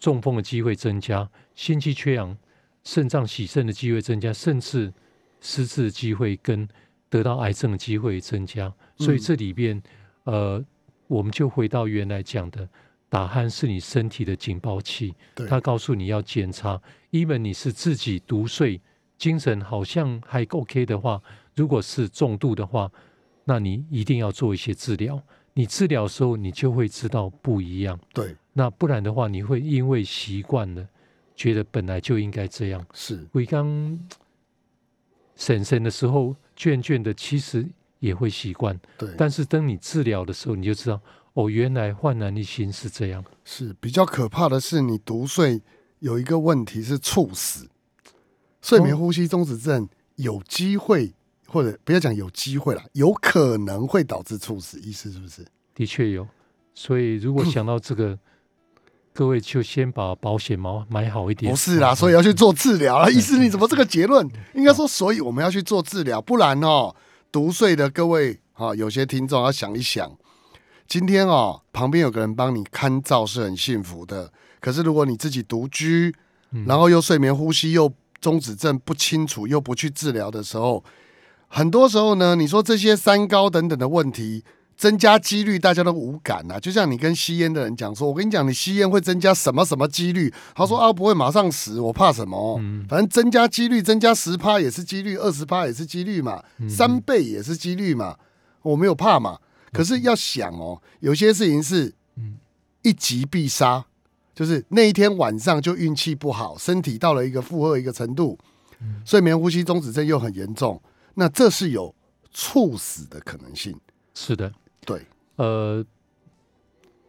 [0.00, 2.34] 中风的机会增加；心肌缺氧，
[2.82, 4.90] 肾脏洗肾的机会增加，甚至
[5.42, 6.66] 失智的机会跟
[7.10, 8.72] 得到癌症的机会增加。
[8.96, 9.82] 所以这里边，
[10.24, 10.64] 呃，
[11.08, 12.66] 我们就回到原来讲的，
[13.12, 16.80] 打鼾是你身体的警报器，对它告诉你要检查。
[17.10, 18.80] even 你是自己独睡，
[19.18, 21.22] 精神好像还 OK 的话，
[21.54, 22.90] 如果是重度的话，
[23.44, 25.22] 那你一定要做一些治疗。
[25.52, 28.00] 你治疗的时候，你就会知道不一样。
[28.14, 30.88] 对，那不然的话，你会因为习惯了，
[31.36, 32.82] 觉得本来就应该这样。
[32.94, 34.00] 是我刚
[35.36, 38.80] 审审的时候，倦倦的，其实也会习惯。
[38.96, 40.98] 对，但是等你治疗的时候，你就知道，
[41.34, 43.24] 哦，原来焕然一新是这样。
[43.44, 45.62] 是比较可怕的是，你独睡
[46.00, 47.68] 有一个问题是猝死，
[48.60, 51.14] 睡眠哦呼吸中止症有机会，
[51.46, 55.44] 或者不要讲有机会啦，有可能会导致猝死，意思是不是？
[55.74, 56.28] 的确有，
[56.74, 58.18] 所以如果 想到这个，
[59.14, 61.50] 各位就先把保险毛买好一点。
[61.50, 63.08] 不是啦，嗯所以要去做治疗啦。
[63.08, 64.28] 意思，你怎么这个结论？
[64.54, 66.94] 应该说，所以我们要去做治疗，不然哦，
[67.30, 70.14] 独睡的各位啊，有些听众要想一想，
[70.92, 76.14] 今天哦，旁边有个人帮你看照是很幸福的，可是如果你自己独居，
[76.50, 80.84] 嗯然后又睡眠呼吸又中止症不清楚，又不去治疗的时候，
[81.48, 84.44] 很多时候呢，你说这些三高等等的问题。
[84.76, 86.58] 增加几率，大家都无感啊。
[86.58, 92.58] 就像你跟吸烟的人讲说：“我跟你讲，你吸烟会增加什么什么几率？”他说：“啊，不会马上死，我怕什么？
[92.60, 98.16] 嗯反正增加几率，增加十趴也是几率，二十趴也是几率嘛，三倍也是几率嘛，
[98.62, 99.38] 我没有怕嘛。
[99.72, 102.36] 可是要想哦，有些事情是嗯
[102.82, 103.84] 一击必杀，
[104.34, 108.38] 就是那一天晚上就运气不好，身体到了一个负荷一个程度，
[109.04, 110.80] 睡眠呼吸中止症又很严重，
[111.14, 111.94] 那这是有
[112.32, 113.74] 猝死的可能性。
[114.14, 114.52] 是的，
[114.84, 115.06] 对，
[115.36, 115.84] 呃，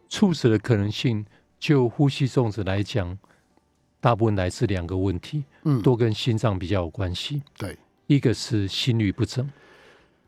[0.08, 1.26] 猝死的可能性，
[1.58, 3.18] 就呼吸中止来讲，
[4.00, 7.42] 大部分来自两个问题，嗯，都跟心脏比较有关系。
[7.58, 9.46] 对，一个是心律不整。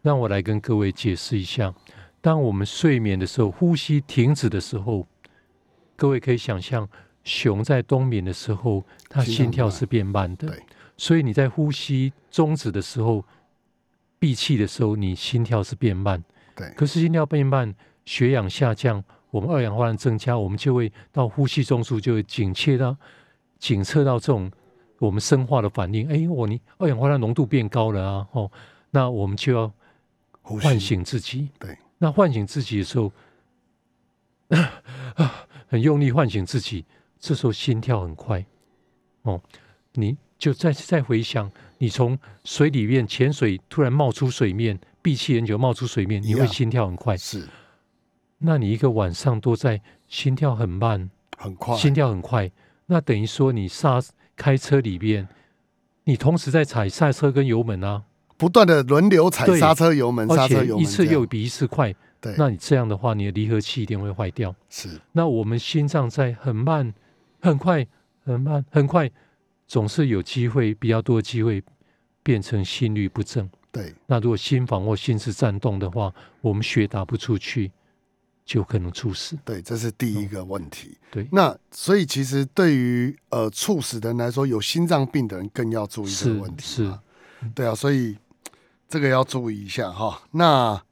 [0.02, 1.74] 让我来跟各位解释一下，
[2.20, 5.06] 当我们睡眠的时候，呼吸停止的时候，
[5.94, 6.88] 各位可以想象，
[7.24, 10.48] 熊在冬眠的时候，它心跳是变慢的。
[10.48, 10.62] 对，
[10.96, 13.24] 所以你在呼吸终止的时候，
[14.18, 16.22] 闭气的时候，你心跳是变慢。
[16.54, 22.96] 对，可是心跳变慢，血氧下降，我们二氧化碳增加，我们就会到呼吸中枢就会警切到
[23.58, 24.50] 警测到这种
[24.98, 26.08] 我们生化的反应。
[26.08, 28.50] 哎，我你二氧化碳浓度变高了啊，哦，
[28.90, 29.72] 那我们就要
[30.42, 31.50] 唤醒自己。
[31.58, 33.12] 对，那唤醒自己的时候，
[35.66, 36.84] 很用力唤醒自己，
[37.18, 38.44] 这时候心跳很快。
[39.22, 39.40] 哦，
[39.94, 47.16] 你就再再回想，你从水里面潜水，突然冒出水面，闭气很久冒出水面，你会心跳很快。
[47.16, 47.48] 是
[48.38, 52.52] 那你一个晚上都在心跳很慢，很快，心跳很快，
[52.84, 54.00] 那等于说你刹
[54.36, 55.26] 开车里面，
[56.04, 58.04] 你同时在踩刹车跟油门啊，
[58.36, 61.94] 不断的轮流踩刹车油门，刹车油门，一次又比一次快。
[62.20, 64.54] 对，那你这样的话，你的离合器一定会坏掉。
[64.68, 66.92] 是那我们心脏在很慢、
[67.40, 67.86] 很快、
[68.24, 69.10] 很慢、很快，
[69.66, 71.62] 总是有机会比较多机会
[72.22, 73.48] 变成心律不正。
[73.70, 77.70] 对，那如果心房或心室颤动的话，我们血打不出去，
[78.44, 79.38] 就可能猝死。
[79.44, 80.96] 对，这是第一个问题。
[81.10, 87.00] 对，那所以其实对于呃猝死的人来说，有心脏病的人更要注意这个是问题是嘛。
[87.54, 88.16] 对啊，所以
[88.88, 90.22] 这个要注意一下哈。
[90.32, 90.82] 那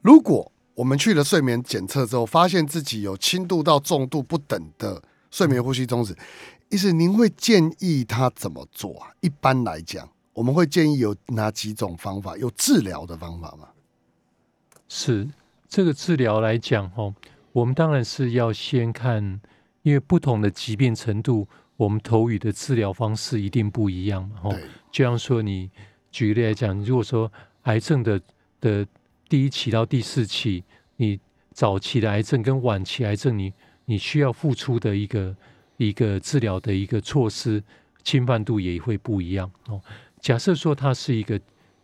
[0.00, 6.16] 如果我们去了睡眠检测之后，发现自己有轻度到重度不等的睡眠呼吸中止，
[6.68, 9.10] 意思您会建议他怎么做啊？
[9.20, 12.36] 一般来讲，我们会建议有哪几种方法？
[12.36, 13.68] 有治疗的方法吗？
[14.88, 15.28] 是
[15.68, 17.14] 这个治疗来讲，哦，
[17.52, 19.40] 我们当然是要先看，
[19.82, 24.58] 因为不同的疾病程度，我们投语的治疗方式一定不一样嘛，哦。
[24.92, 25.70] 就像说，你
[26.14, 27.30] 举例来讲，如果说
[27.62, 28.20] 癌症的
[28.60, 28.86] 的
[29.28, 30.62] 第一期到第四期，
[30.94, 31.18] 你
[31.52, 33.52] 早期的癌症跟晚期癌症，你
[33.84, 35.36] 你需要付出的一个
[35.76, 37.60] 一个治疗的一个措施，
[38.04, 39.80] 侵犯度也会不一样哦。
[40.20, 41.38] 假设说它是一个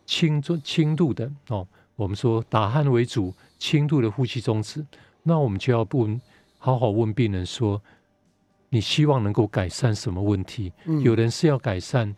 [0.07, 1.66] 轻中轻度的哦，
[1.97, 4.87] 我们说打鼾为主，轻度的呼吸中止，
[5.24, 6.20] 那我们就要问
[6.57, 7.83] 好好问病人说，
[8.68, 10.72] 你希望能够改善什么问题？
[10.85, 12.14] 嗯有人是要改善，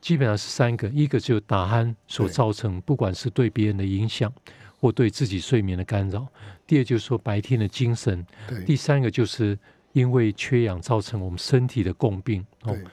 [0.00, 4.32] 基本上是三个，一个就是打鼾所造成，不管是对别人的影响
[4.80, 6.20] 或对自己睡眠的干扰；
[6.66, 9.58] 第二就是说白天的精神；对，第三个就是
[9.92, 12.44] 因为缺氧造成我们身体的共病。
[12.62, 12.84] 哦对，，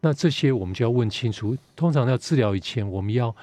[0.00, 1.56] 那这些我们就要问清楚。
[1.74, 3.34] 通常要治疗以前，我们要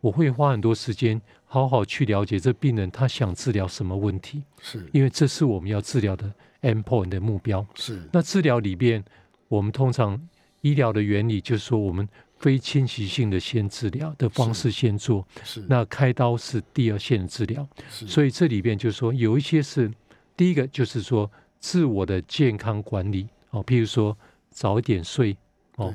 [0.00, 7.64] 我会花很多时间，好好去了解这病人他想治疗什么问题，是因为这是我们要治疗的 endpoint 的目标。
[7.76, 9.04] 是，那治疗里边，
[9.46, 10.20] 我们通常
[10.62, 12.08] 医疗的原理就是说，我们
[12.46, 17.66] 非侵袭性的先治疗的方式先做，是，那开刀是第二线的治疗。
[17.90, 19.92] 是所以这里边就是说，有一些是
[20.36, 21.28] 第一个就是说
[21.58, 24.16] 自我的健康管理哦，譬如说
[24.48, 25.36] 早一点睡
[25.74, 25.92] 哦，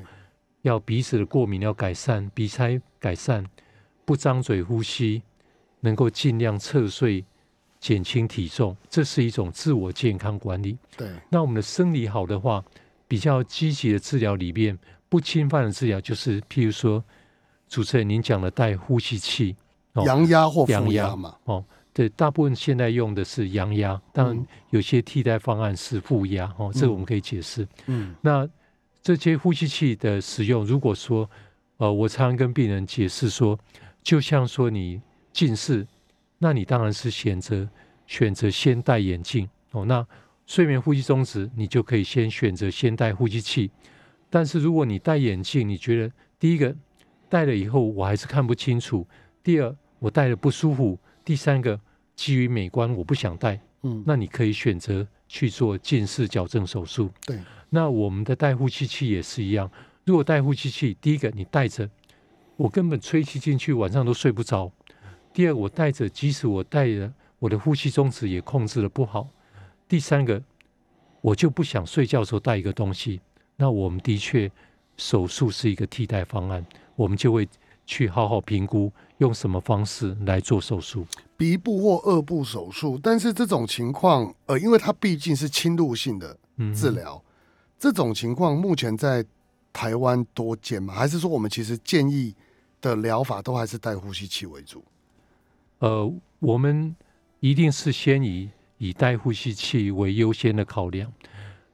[0.64, 3.46] 要鼻子的过敏要改善，鼻塞改善，
[4.04, 5.22] 不张嘴呼吸，
[5.80, 7.24] 能够尽量侧睡，
[7.80, 10.78] 减轻体重，这是一种自我健康管理。
[10.98, 12.62] 对，那我们的生理好的话，
[13.08, 14.78] 比较积极的治疗里面，
[15.12, 17.04] 不侵犯的治疗就是，譬如说，
[17.68, 19.54] 主持人您讲的带呼吸器，
[19.92, 27.68] 哦阳压或阳压负压嘛，哦，对，大部分现在用的是阳压，当然嗯有些替代方案是负压，哦，这个嗯我们可以解释。
[27.88, 28.48] 嗯，那
[29.02, 31.30] 这些呼吸器的使用，如果说，
[31.76, 33.60] 呃，我常常跟病人解释说，
[34.02, 35.02] 就像说你
[35.34, 35.86] 近视，
[36.38, 37.68] 那你当然是选择
[38.08, 39.84] 选择先戴眼镜哦。
[39.84, 40.08] 那
[40.46, 43.70] 睡眠呼吸中止，你就可以先选择先戴呼吸器。
[44.32, 46.74] 但是如果你戴眼镜，你觉得第一个
[47.30, 49.06] 戴了以后我还是看不清楚，
[49.44, 51.80] 第二我戴了不舒服，第三个
[52.16, 57.12] 基于美观我不想戴，嗯，那你可以选择去做近视矫正手术。
[57.26, 57.38] 对，
[57.70, 59.70] 那我们的戴呼吸器也是一样。
[60.06, 61.88] 如果戴呼吸器，第一个你戴着，
[62.56, 64.72] 我根本吹气进去，晚上都睡不着；
[65.34, 69.28] 第二，我戴着，即使我戴了，我的呼吸中止也控制的不好；
[69.90, 70.42] 第三个，
[71.20, 73.20] 我就不想睡觉的时候带一个东西。
[73.62, 74.52] 那我们的确
[74.98, 77.48] 手术是一个替代方案，我们就会
[77.86, 81.06] 去好好评估用什么方式来做手术。
[81.38, 87.24] 鼻部或颚部手术，但是这种情况，呃，因为它毕竟是侵入性的嗯，治疗，
[87.78, 89.24] 这种情况目前在
[89.72, 90.96] 台湾多见吗？
[90.96, 92.34] 还是说我们其实建议
[92.82, 94.84] 的疗法都还是带呼吸器为主？
[95.78, 96.96] 呃，我们
[97.42, 98.50] 一定是先以
[98.80, 101.14] 以带呼吸器为优先的考量，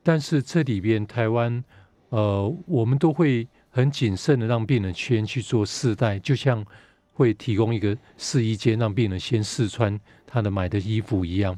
[0.03, 1.63] 但是这里边台湾，
[2.09, 6.65] 呃，我们都会很谨慎的让病人先去做试戴，就像
[7.13, 11.57] 会提供一个试衣间，让病人先试穿他的买的衣服一样。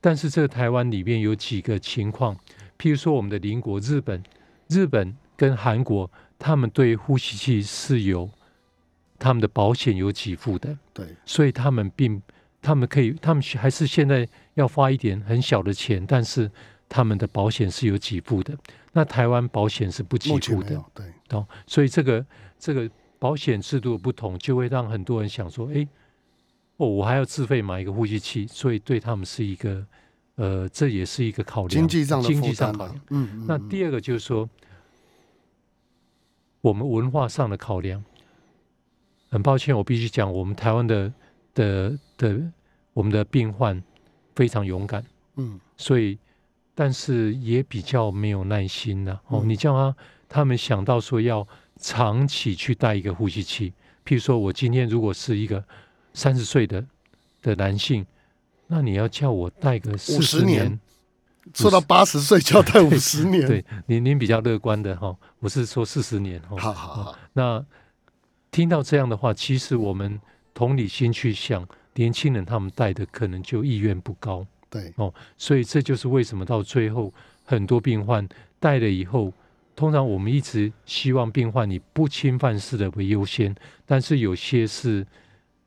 [0.00, 2.36] 但是这个台湾里面有几个情况，
[2.78, 4.22] 譬如说我们的邻国日本，
[4.68, 8.30] 日本跟韩国，他们对呼吸器是有
[9.18, 12.22] 他们的保险有给付的，对，所以他们并
[12.62, 16.48] 他们可以，他们还是现在要花一点很小的钱，但是
[16.88, 18.56] 他们的保险是有给付的。
[18.98, 20.84] 那台湾保险是不给付的。
[20.92, 22.26] 对，哦，所以这个
[22.58, 25.86] 这个保险制度的不同，就会让很多人想说，诶，
[26.78, 29.86] 哦，我还要自费买一个呼吸器，所以对他们是一个，
[30.34, 33.46] 呃，这也是一个考量，经济上的考量。，嗯嗯，嗯。
[33.46, 34.50] 那第二个就是说，
[36.60, 38.04] 我们文化上的考量。
[39.30, 41.12] 很抱歉，我必须讲，我们台湾的
[41.54, 42.40] 的的
[42.94, 43.80] 我们的病患
[44.34, 45.04] 非常勇敢，
[45.36, 45.60] 嗯。
[45.76, 46.18] 所以
[46.80, 49.48] 但是也比较没有耐心呐、哦，嗯。
[49.48, 49.96] 你叫他
[50.28, 51.44] 他们想到说要
[51.80, 53.72] 长期去戴一个呼吸器，
[54.06, 55.64] 譬如说我今天如果是一个
[56.14, 56.84] 三十岁的
[57.42, 58.06] 的男性，
[58.68, 60.80] 那你要叫我戴个四十50年年。
[61.52, 66.56] 做到八十岁 就要待五十年，对，您您比较乐观的哈，我是说四十年哈。
[66.58, 67.66] 好好好，那
[68.52, 70.20] 听到这样的话，其实我们
[70.54, 77.12] 同理心去想，年轻人他们带的可能就意愿不高，对哦，所以这就是为什么到最后
[77.44, 78.28] 很多病患
[78.60, 79.32] 带了以后，
[79.74, 83.54] 通常我们一直希望病患以不侵犯式的为优先，
[83.86, 85.06] 但是有些是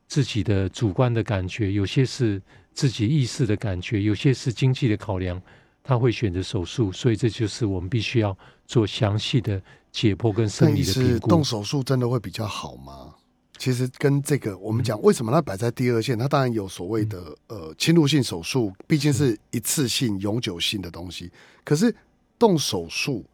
[0.06, 2.40] 自己的主观的感觉，有些是
[2.72, 5.40] 自己意识的感觉，有些是经济的考量，
[5.82, 8.36] 他会选择手术，所以这就是我们必须要
[8.66, 11.28] 做详细的解剖跟生理的评估。
[11.28, 13.14] 动手术真的会比较好吗？
[13.62, 16.18] 其实跟这个我们讲，为什么它摆在第二线？
[16.18, 21.30] 它当然有所谓的呃侵入性手术，毕竟是一次性、永久性的东西。
[21.62, 21.94] 可是
[22.36, 23.24] 动手术，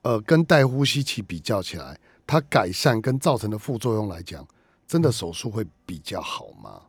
[0.00, 4.48] 呃，跟戴呼吸器比较起来，它改善跟造成的副作用来讲，
[4.88, 6.80] 真的手术会比较好吗？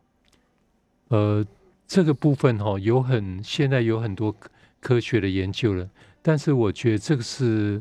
[1.08, 1.44] 呃，
[1.86, 4.48] 这个部分哈、有很现在有很多科
[4.80, 5.86] 科学的研究了，
[6.22, 7.78] 但是我觉得这个是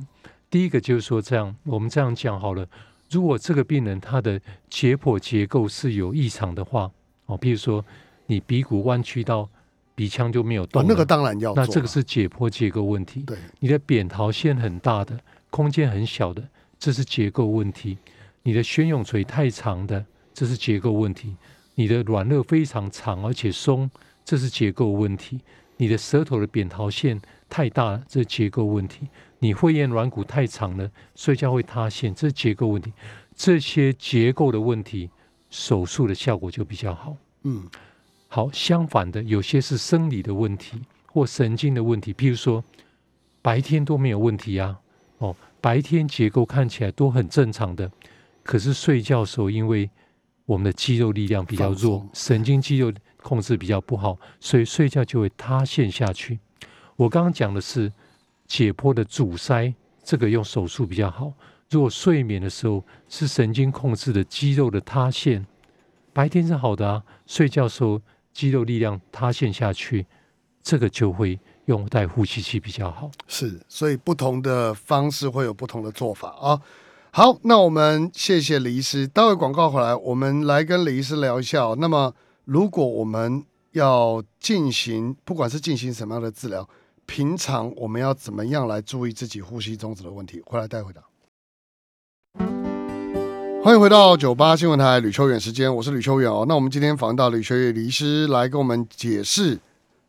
[0.50, 2.68] 第一个，就是说这样，我们这样讲好了，
[3.10, 4.40] 如果这个病人他的
[4.70, 6.92] 解剖结构是有异常的话，
[7.28, 7.84] 哦，比如说
[8.26, 9.48] 你鼻骨弯曲到
[9.94, 11.54] 鼻腔就没有哦动，了，那个当然要。
[11.54, 13.22] 那这个是解剖结构问题。
[13.22, 15.18] 对，你的扁桃腺很大的，
[15.50, 16.44] 空间很小的，
[16.78, 17.98] 这是结构问题；
[18.44, 21.36] 你的悬涌垂太长的，这是结构问题；
[21.76, 23.90] 你的软腭非常长而且松，
[24.26, 25.38] 这是结构问题；
[25.78, 29.06] 你的舌头的扁桃腺太大了，这是结构问题；
[29.40, 32.92] 你会厌软骨太长了，睡觉会塌陷，这是结构问题。
[33.36, 35.10] 这些结构的问题，
[35.50, 37.16] 手术的效果就比较好。
[37.44, 37.64] 嗯，
[38.28, 42.64] 好，相反的，有些是生理的问题或神经的问题，譬如说
[43.42, 44.80] 白天都没有问题啊，
[45.18, 47.92] 哦，白天结构看起来都很正常的，
[48.42, 49.90] 可是睡觉的时候，因为
[50.46, 56.40] 我们的肌肉力量比较弱，神经肌肉控制比较不好，所以睡觉就会塌陷下去。
[56.96, 57.92] 我刚刚讲的是
[58.48, 59.74] 解剖的阻塞，
[60.04, 61.34] 这个用手术比较好。
[61.70, 65.46] 如果睡眠的时候是神经控制的肌肉的塌陷，
[66.14, 70.06] 白天是好的啊，睡觉的时候肌肉力量塌陷下去，
[70.62, 73.10] 这个就会用带呼吸器比较好。
[73.28, 76.62] 是，所以不同的方式会有不同的做法啊。
[77.12, 79.08] 好，那我们谢谢李医师。
[79.08, 86.68] 待会广告回来，我们来跟李医师聊一下、那么，如果我们要进行，不管是进行什么样的治疗，
[87.06, 90.42] 平常我们要怎么样来注意自己呼吸中止的问题？
[90.46, 91.02] 回来带回答。
[93.64, 96.46] 欢迎回到九八新闻台吕秋远时间，我是吕秋远哦。
[96.48, 99.60] 那我们今天访到吕秋远李医师来跟我们解释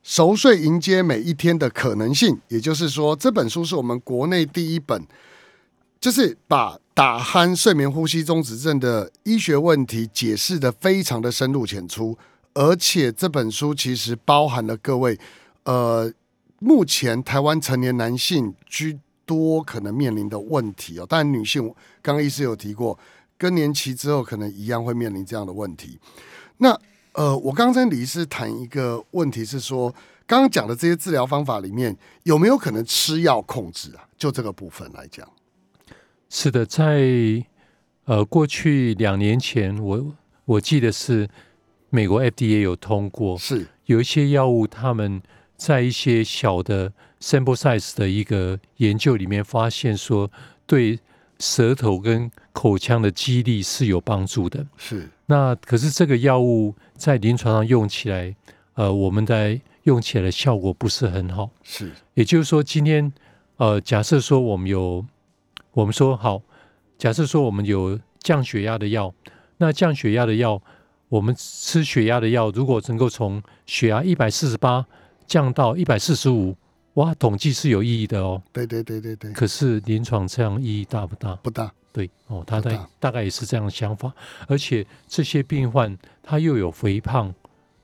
[0.03, 5.07] 熟睡迎接每一天的可能性，也就是说，这本书是我们国内第一本，
[5.99, 12.19] 就是把打鼾睡眠呼吸中止症的医学问题解释的非常的深入浅出，
[12.53, 15.19] 而且这本书其实包含了各位，
[15.65, 16.13] 呃，
[16.59, 21.63] 目前台湾成年男性居多可能面临的问题哦，当然女性
[22.01, 22.99] 刚刚医师有提过，
[23.37, 25.99] 更年期之后可能一样会面临这样的问题。
[26.59, 26.79] 那
[27.13, 29.95] 呃，我刚刚跟李医师谈一个问题是说，
[30.27, 34.07] 刚刚讲的这些治疗方法里面，有没有可能吃药控制啊？
[34.17, 35.27] 就这个部分来讲，
[36.29, 37.45] 是的，在
[38.05, 40.13] 呃过去两年前，我
[40.45, 41.29] 我记得是
[41.91, 45.21] 美国 FDA 有通过，是有一些药物，他们
[45.57, 50.31] 在一些小的 sample size 的一个研究里面发现说，
[50.67, 50.99] 对
[51.39, 54.67] 舌头跟口腔的肌力是有帮助的。
[54.77, 58.35] 是那可是这个药物在临床上用起来，
[58.75, 61.51] 呃，我们在用起来的效果不是很好。
[61.63, 63.13] 是也就是说，今天
[63.57, 65.05] 呃，假设说我们有，
[65.73, 66.43] 我们说好，
[66.97, 69.13] 假设说我们有降血压的药，
[69.59, 70.63] 那降血压的药
[71.09, 74.87] 我们吃血压的药，如果能够从血压一百四十八
[75.27, 76.57] 降到一百四十五，
[76.95, 78.43] 哇，统计是有意义的哦。
[78.53, 81.35] 对对对对对，可是临床这样意义大不大？
[81.37, 81.73] 不大。
[81.93, 82.61] 对哦，他
[83.01, 84.13] 大概也是这样的想法，
[84.47, 87.35] 而且这些病患他又有肥胖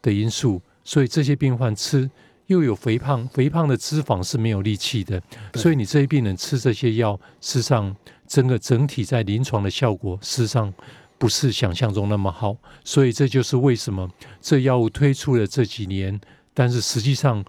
[0.02, 2.10] 的因素，所以这些病患吃
[2.44, 5.22] 又有肥胖，肥胖的脂肪是没有力气的，
[5.54, 10.70] 所以你这些病人吃这些药，事实上整个整体在临床的效果，事实上
[11.16, 14.06] 不是想象中那么好，所以这就是为什么
[14.42, 16.20] 这药物推出了这几年，
[16.54, 17.44] 但是实际上，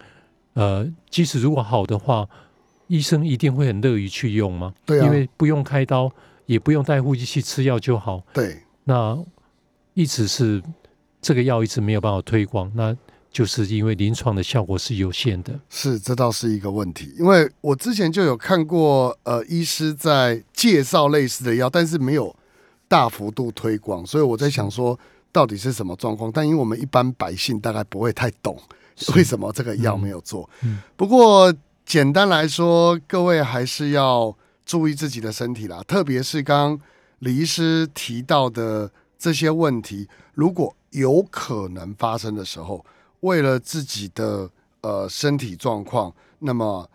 [0.54, 2.28] 呃，即使如果好的话，
[2.88, 4.74] 医生一定会很乐于去用吗？
[4.86, 6.12] 对啊因为不用开刀，
[6.45, 8.24] 也不用带呼吸器，吃药就好。
[8.34, 9.18] 对，那
[9.93, 10.62] 一直是
[11.22, 12.95] 这个药一直没有办法推广，那
[13.32, 15.60] 就是因为临床的效果是有限的。
[15.70, 22.36] 是这倒是一个问题，因为我之前就有看过，呃，医师在介绍类似的药，但是没有
[22.88, 24.99] 大幅度推广，所以我在想说，
[25.32, 26.32] 到底是什么状况？
[26.32, 28.56] 但因为我们一般百姓大概不会太懂
[29.16, 30.50] 为什么这个药没有做。
[30.64, 31.54] 嗯不过
[31.86, 34.36] 简单来说，各位还是要
[34.66, 36.88] 注意自己的身体啦，特别是刚刚
[37.20, 42.86] 李医师提到的这些问题，如果有可能发生的时候，
[43.22, 44.50] 为了自己的
[44.82, 46.89] 呃身体状况，那么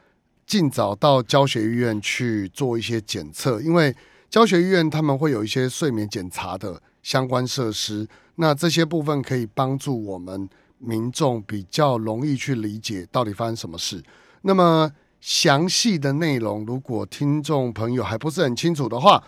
[0.46, 3.94] 尽早到教学医院去做一些检测，因为
[4.30, 14.02] 教学医院他们会有一些睡眠检查的相关设施，那这些部分可以帮助我们民众比较容易去理解到底发生什么事。
[14.42, 19.22] 那么详细的内容，如果听众朋友还不是很清楚的话，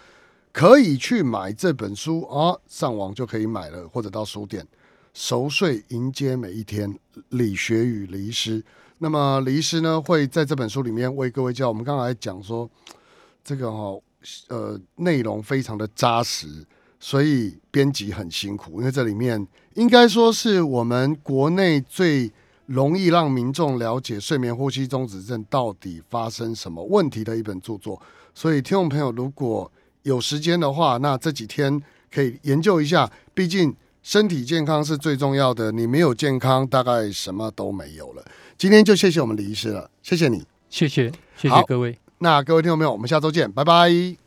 [0.52, 4.66] 可以去买这本书啊，上网就可以买了，或者到书店。
[5.12, 6.96] 熟睡迎接每一天，
[7.30, 8.64] 理学与李医师。
[8.98, 11.68] 那么李医师呢，会在这本书里面为各位教。
[11.68, 12.70] 我们刚才讲说，
[13.42, 14.00] 这个哦，
[14.48, 16.64] 呃，内容非常的扎实，
[17.00, 19.44] 所以编辑很辛苦，因为这里面
[19.74, 22.30] 应该说是我们国内最
[22.66, 28.00] 容易让民众了解睡眠呼吸中止症到底发生什么问题的一本著作。
[28.34, 29.70] 所以听众朋友如果
[30.02, 31.82] 有时间的话，那这几天
[32.12, 35.72] 可以研究一下，毕竟身体健康是最重要的。
[35.72, 38.24] 你没有健康，大概什么都没有了。
[38.56, 40.46] 今天就谢谢我们李医师了，谢谢你。
[40.68, 41.98] 谢谢，谢谢各位。
[42.18, 44.19] 那各位听众朋友，我们下周见，拜拜。